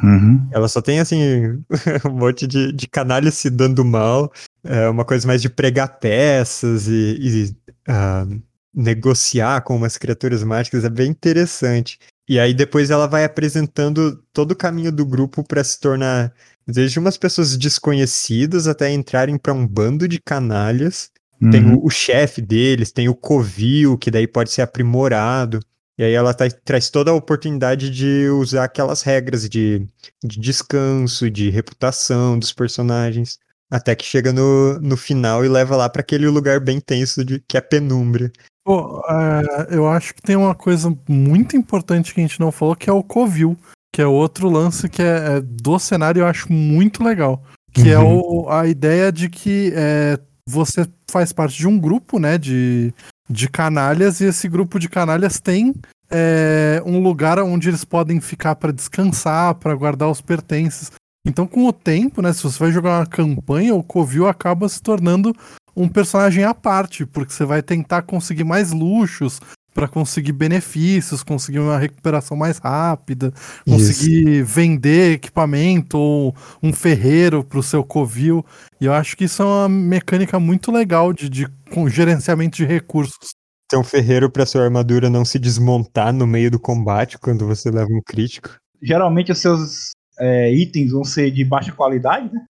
[0.02, 0.48] Uhum.
[0.52, 1.62] Ela só tem, assim,
[2.04, 6.86] um monte de, de canalhas se dando mal, é uma coisa mais de pregar peças
[6.86, 7.56] e, e,
[7.88, 8.26] ah,
[8.74, 11.98] negociar com umas criaturas mágicas, é bem interessante.
[12.28, 16.32] E aí depois ela vai apresentando todo o caminho do grupo para se tornar
[16.66, 21.10] desde umas pessoas desconhecidas até entrarem para um bando de canalhas.
[21.50, 21.74] Tem Uhum.
[21.76, 25.60] o, o chefe deles, tem o covil, que daí pode ser aprimorado.
[25.98, 29.86] E aí ela tá- traz toda a oportunidade de usar aquelas regras de,
[30.24, 33.38] de descanso, de reputação dos personagens.
[33.70, 37.42] Até que chega no, no final e leva lá para aquele lugar bem tenso de,
[37.48, 38.30] que é a penumbra.
[38.64, 42.76] Pô, é, eu acho que tem uma coisa muito importante que a gente não falou,
[42.76, 43.56] que é o Covil,
[43.96, 47.42] que é outro lance que é, é do cenário eu acho muito legal.
[47.72, 52.36] Que é o, a ideia de que é, você faz parte de um grupo, né,
[52.36, 52.92] de,
[53.26, 55.74] de canalhas, e esse grupo de canalhas tem
[56.10, 60.92] é, um lugar onde eles podem ficar para descansar, para guardar os pertences.
[61.26, 64.82] Então, com o tempo, né, se você vai jogar uma campanha, o Covil acaba se
[64.82, 65.34] tornando
[65.74, 69.40] um personagem à parte, porque você vai tentar conseguir mais luxos
[69.76, 73.30] para conseguir benefícios, conseguir uma recuperação mais rápida,
[73.68, 78.42] conseguir vender equipamento ou um ferreiro para o seu covil.
[78.80, 82.64] E eu acho que isso é uma mecânica muito legal de, de com gerenciamento de
[82.64, 83.34] recursos.
[83.68, 87.70] Tem um ferreiro para sua armadura não se desmontar no meio do combate quando você
[87.70, 88.56] leva um crítico.
[88.80, 92.46] Geralmente os seus é, itens vão ser de baixa qualidade, né?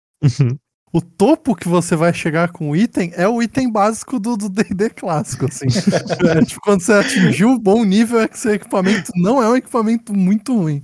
[0.94, 4.50] O topo que você vai chegar com o item é o item básico do do
[4.50, 5.66] D&D clássico, assim.
[6.38, 9.56] É, tipo, quando você atingiu o bom nível é que seu equipamento não é um
[9.56, 10.84] equipamento muito ruim.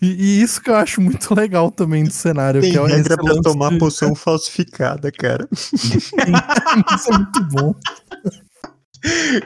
[0.00, 2.60] E, e isso que eu acho muito legal também do cenário.
[2.60, 5.48] Tem que é regra pra tomar de- poção falsificada, cara.
[5.52, 7.74] Isso é muito bom.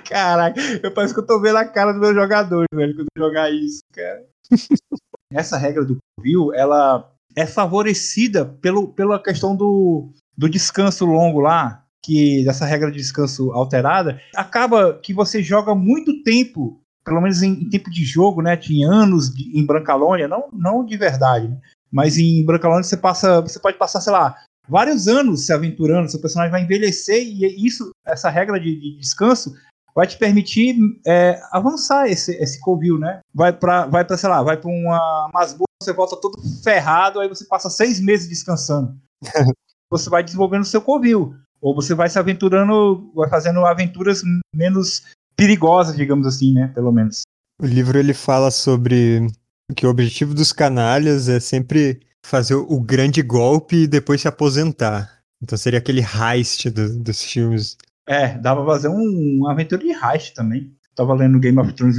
[0.08, 3.22] Caraca, eu parece que eu tô vendo a cara do meu jogador, velho, quando eu
[3.26, 4.24] jogar isso, cara.
[5.32, 7.08] Essa regra do Covil, ela
[7.40, 13.50] é favorecida pelo, pela questão do, do descanso longo lá, que dessa regra de descanso
[13.52, 18.58] alterada, acaba que você joga muito tempo, pelo menos em, em tempo de jogo, né?
[18.70, 21.58] Em anos de- em Brancalônia, não, não de verdade, né?
[21.92, 24.36] mas em Brancalônia você passa, você pode passar, sei lá,
[24.68, 29.52] vários anos se aventurando, seu personagem vai envelhecer e isso, essa regra de, de descanso
[29.94, 33.18] vai te permitir é, avançar esse, esse covil, né?
[33.34, 37.28] Vai para, vai pra, sei lá, vai para uma masmorra, você volta todo ferrado, aí
[37.28, 38.94] você passa seis meses descansando.
[39.90, 41.34] você vai desenvolvendo seu covil.
[41.60, 44.22] Ou você vai se aventurando, vai fazendo aventuras
[44.54, 45.02] menos
[45.36, 46.68] perigosas, digamos assim, né?
[46.74, 47.22] Pelo menos.
[47.60, 49.26] O livro ele fala sobre
[49.74, 55.20] que o objetivo dos canalhas é sempre fazer o grande golpe e depois se aposentar.
[55.42, 57.76] Então seria aquele heist do, dos filmes.
[58.06, 60.74] É, dava pra fazer um, uma aventura de heist também.
[60.94, 61.96] Tava lendo Game of Thrones,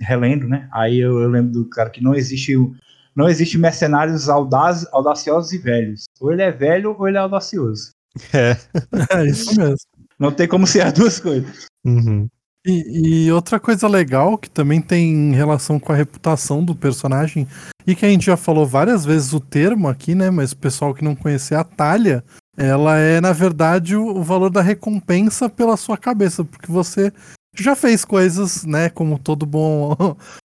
[0.00, 0.68] relendo, né?
[0.72, 2.54] Aí eu, eu lembro do cara que não existe
[3.14, 6.04] não existe mercenários audaz, audaciosos e velhos.
[6.20, 7.90] Ou ele é velho ou ele é audacioso.
[8.32, 8.56] É.
[9.16, 9.76] É isso mesmo.
[10.18, 11.66] Não tem como ser as duas coisas.
[11.84, 12.28] Uhum.
[12.64, 17.48] E, e, outra coisa legal que também tem relação com a reputação do personagem,
[17.84, 20.30] e que a gente já falou várias vezes o termo aqui, né?
[20.30, 22.22] Mas o pessoal que não conhecia a talha,
[22.56, 27.12] ela é, na verdade, o, o valor da recompensa pela sua cabeça, porque você
[27.56, 28.88] já fez coisas, né?
[28.88, 29.96] Como todo bom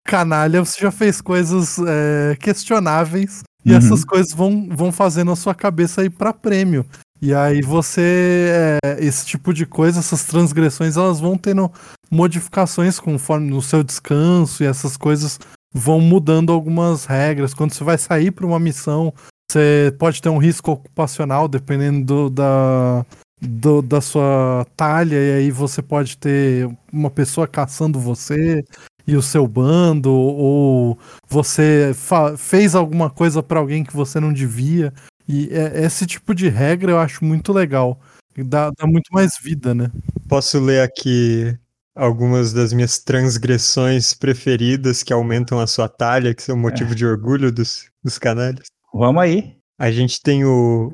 [0.05, 3.43] canalha, você já fez coisas é, questionáveis.
[3.65, 3.79] E uhum.
[3.79, 6.85] essas coisas vão, vão fazendo a sua cabeça ir para prêmio.
[7.21, 11.71] E aí você, é, esse tipo de coisa, essas transgressões, elas vão tendo
[12.11, 15.39] modificações conforme no seu descanso e essas coisas
[15.73, 17.55] vão mudando algumas regras.
[17.55, 19.15] Quando você vai sair para uma missão,
[19.49, 23.07] você pode ter um risco ocupacional dependendo do, da,
[23.41, 28.65] do, da sua talha, e aí você pode ter uma pessoa caçando você
[29.07, 30.99] e o seu bando, ou
[31.29, 31.93] você
[32.37, 34.93] fez alguma coisa para alguém que você não devia.
[35.29, 38.01] E é, esse tipo de regra eu acho muito legal.
[38.37, 39.91] Dá, dá muito mais vida, né?
[40.29, 41.57] Posso ler aqui
[41.95, 46.95] algumas das minhas transgressões preferidas que aumentam a sua talha, que são motivo é.
[46.95, 48.67] de orgulho dos, dos canalhas?
[48.93, 49.57] Vamos aí.
[49.79, 50.91] A gente tem o.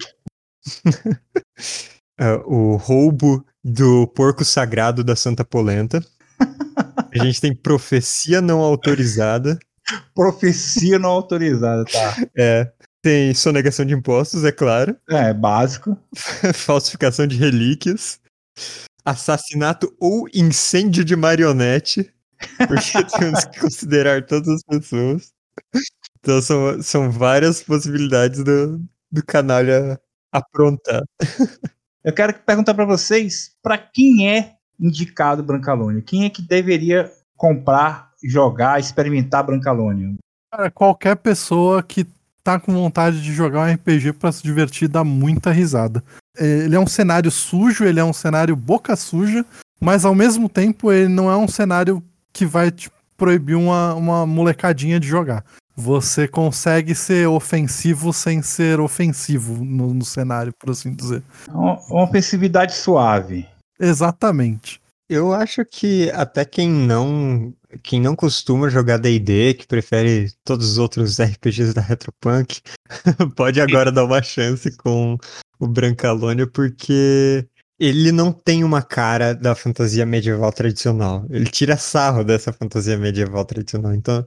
[2.20, 6.04] uh, o roubo do porco sagrado da Santa Polenta.
[7.12, 9.58] A gente tem profecia não autorizada.
[10.14, 12.16] Profecia não autorizada, tá.
[12.36, 12.70] É.
[13.00, 14.96] Tem sonegação de impostos, é claro.
[15.08, 15.96] É, básico.
[16.54, 18.20] Falsificação de relíquias.
[19.04, 22.12] Assassinato ou incêndio de marionete.
[22.66, 25.32] Porque temos que considerar todas as pessoas.
[26.18, 28.78] Então são, são várias possibilidades do,
[29.10, 29.98] do canalha
[30.32, 31.02] aprontar.
[32.04, 36.02] Eu quero perguntar para vocês, para quem é indicado Brancalônia?
[36.02, 40.14] Quem é que deveria comprar, jogar, experimentar Brancalônia?
[40.52, 42.06] Cara, qualquer pessoa que
[42.42, 46.02] tá com vontade de jogar um RPG para se divertir, dá muita risada.
[46.36, 49.44] É, ele é um cenário sujo, ele é um cenário boca suja,
[49.78, 52.02] mas ao mesmo tempo ele não é um cenário
[52.32, 55.44] que vai te proibir uma, uma molecadinha de jogar.
[55.76, 61.22] Você consegue ser ofensivo sem ser ofensivo no, no cenário, por assim dizer.
[61.48, 63.46] Uma, uma ofensividade suave.
[63.78, 64.80] Exatamente.
[65.08, 70.78] Eu acho que até quem não quem não costuma jogar D&D, que prefere todos os
[70.78, 72.60] outros RPGs da Retropunk,
[73.36, 75.16] pode agora dar uma chance com
[75.58, 77.46] o Brancalônia, porque
[77.78, 81.24] ele não tem uma cara da fantasia medieval tradicional.
[81.30, 83.94] Ele tira sarro dessa fantasia medieval tradicional.
[83.94, 84.24] Então,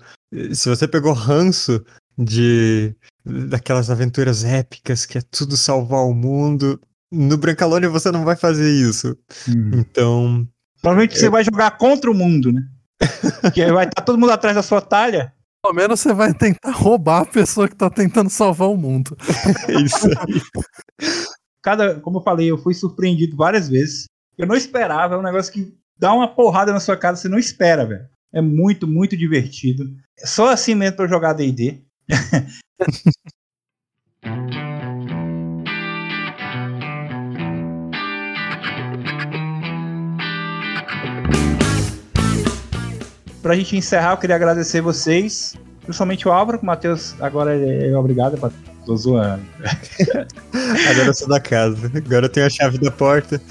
[0.54, 1.84] se você pegou ranço
[2.18, 6.80] de daquelas aventuras épicas que é tudo salvar o mundo,
[7.12, 9.18] no Brancalônia você não vai fazer isso.
[9.50, 9.72] Hum.
[9.74, 10.48] Então,
[10.82, 12.62] provavelmente você vai jogar contra o mundo, né?
[13.54, 15.34] que vai estar todo mundo atrás da sua talha.
[15.64, 19.16] Pelo menos você vai tentar roubar a pessoa que está tentando salvar o mundo.
[19.68, 20.42] É isso aí.
[21.62, 24.06] Cada, como eu falei, eu fui surpreendido várias vezes.
[24.38, 27.38] Eu não esperava, é um negócio que dá uma porrada na sua cara, você não
[27.38, 28.08] espera, velho.
[28.34, 29.86] É muito, muito divertido.
[30.18, 31.84] Só assim mesmo pra jogar DD.
[43.42, 47.90] pra gente encerrar, eu queria agradecer vocês, principalmente o Álvaro, que o Matheus agora é,
[47.90, 48.38] é obrigado,
[48.86, 49.44] tô zoando.
[50.90, 53.42] agora eu sou da casa, agora eu tenho a chave da porta.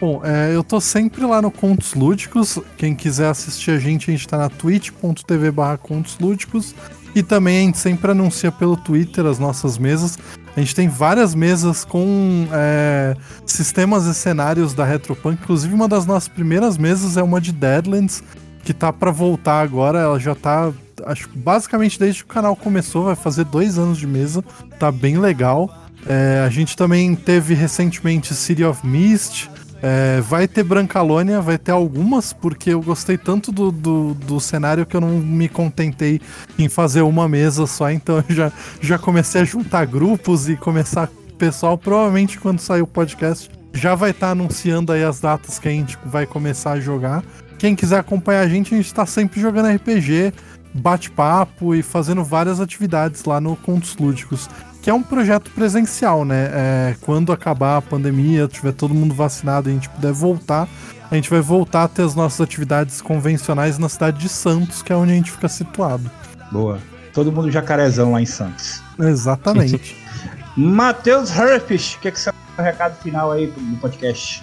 [0.00, 2.58] Bom, é, eu tô sempre lá no Contos Lúdicos.
[2.78, 6.74] Quem quiser assistir a gente, a gente tá na twitch.tv barra Contos Lúdicos.
[7.14, 10.18] E também a gente sempre anuncia pelo Twitter as nossas mesas.
[10.56, 15.38] A gente tem várias mesas com é, sistemas e cenários da Retropunk.
[15.42, 18.22] Inclusive, uma das nossas primeiras mesas é uma de Deadlands,
[18.64, 19.98] que tá para voltar agora.
[19.98, 20.72] Ela já tá,
[21.06, 24.44] acho basicamente desde que o canal começou, vai fazer dois anos de mesa.
[24.78, 25.72] Tá bem legal.
[26.06, 29.50] É, a gente também teve recentemente City of Mist.
[29.82, 34.84] É, vai ter Brancalônia, vai ter algumas, porque eu gostei tanto do, do, do, cenário
[34.84, 36.20] que eu não me contentei
[36.58, 41.08] em fazer uma mesa só, então eu já, já comecei a juntar grupos e começar
[41.38, 45.68] pessoal, provavelmente quando sair o podcast, já vai estar tá anunciando aí as datas que
[45.68, 47.24] a gente vai começar a jogar.
[47.58, 50.34] Quem quiser acompanhar a gente, a gente está sempre jogando RPG,
[50.74, 54.48] bate-papo e fazendo várias atividades lá no Contos Lúdicos,
[54.82, 56.50] que é um projeto presencial, né?
[56.52, 60.68] É, quando acabar a pandemia, tiver todo mundo vacinado e a gente puder voltar,
[61.10, 64.92] a gente vai voltar a ter as nossas atividades convencionais na cidade de Santos, que
[64.92, 66.10] é onde a gente fica situado.
[66.50, 66.78] Boa.
[67.12, 68.80] Todo mundo jacarezão lá em Santos.
[68.98, 69.96] Exatamente.
[70.56, 74.42] Matheus Herfish, o que, é que você tem um recado final aí no podcast?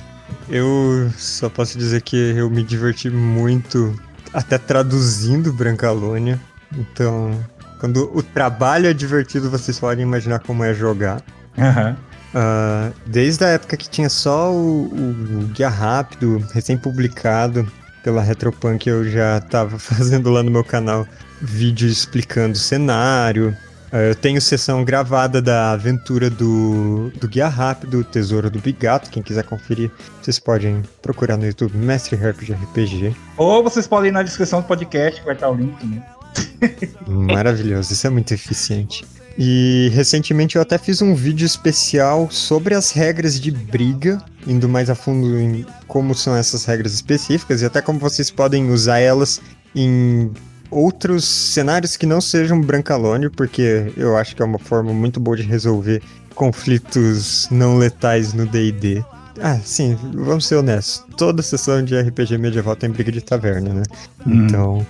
[0.50, 3.98] Eu só posso dizer que eu me diverti muito
[4.34, 6.40] até traduzindo Brancalônia.
[6.76, 7.32] Então,
[7.80, 11.22] quando o trabalho é divertido, vocês podem imaginar como é jogar.
[11.58, 11.92] Uhum.
[11.94, 17.68] Uh, desde a época que tinha só o, o Guia Rápido, recém-publicado
[18.04, 21.08] pela Retropunk, eu já estava fazendo lá no meu canal
[21.42, 23.56] vídeo explicando o cenário,
[23.92, 29.10] é, eu tenho sessão gravada da aventura do, do Guia Rápido, Tesouro do Bigato.
[29.10, 29.90] Quem quiser conferir,
[30.22, 33.16] vocês podem procurar no YouTube Mestre Herp de RPG.
[33.38, 36.04] Ou vocês podem ir na descrição do podcast, que vai estar o link também.
[37.08, 39.06] Maravilhoso, isso é muito eficiente.
[39.38, 44.90] E recentemente eu até fiz um vídeo especial sobre as regras de briga, indo mais
[44.90, 49.40] a fundo em como são essas regras específicas e até como vocês podem usar elas
[49.76, 50.32] em
[50.72, 55.38] outros cenários que não sejam Brancalônio, porque eu acho que é uma forma muito boa
[55.38, 56.02] de resolver
[56.34, 59.04] conflitos não letais no D&D.
[59.42, 61.06] Ah, sim, vamos ser honestos.
[61.16, 63.84] Toda sessão de RPG medieval tem briga de taverna, né?
[64.26, 64.46] Hum.
[64.46, 64.86] Então,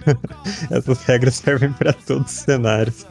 [0.70, 3.06] essas regras servem para todos os cenários.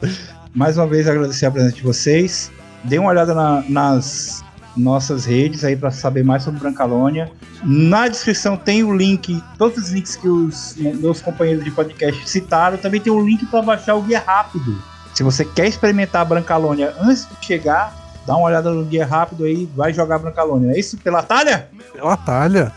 [0.54, 2.50] Mais uma vez agradecer a presença de vocês.
[2.84, 4.44] Dê uma olhada na, nas
[4.76, 7.30] nossas redes aí para saber mais sobre Brancalônia.
[7.64, 12.76] Na descrição tem o link, todos os links que os meus companheiros de podcast citaram.
[12.76, 14.76] Também tem o link para baixar o guia rápido.
[15.14, 19.44] Se você quer experimentar a Brancalônia antes de chegar, Dá uma olhada no guia rápido
[19.44, 20.72] aí, vai jogar Brancalônia.
[20.72, 20.98] É isso?
[20.98, 21.68] Pela talha?
[21.92, 22.72] Pela talha.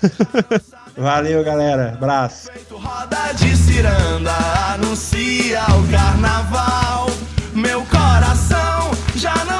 [0.96, 1.94] Valeu, galera.
[1.94, 2.50] Abraço.
[2.70, 4.32] Roda de ciranda,
[4.74, 7.06] anuncia o carnaval.
[7.52, 9.51] Meu coração já não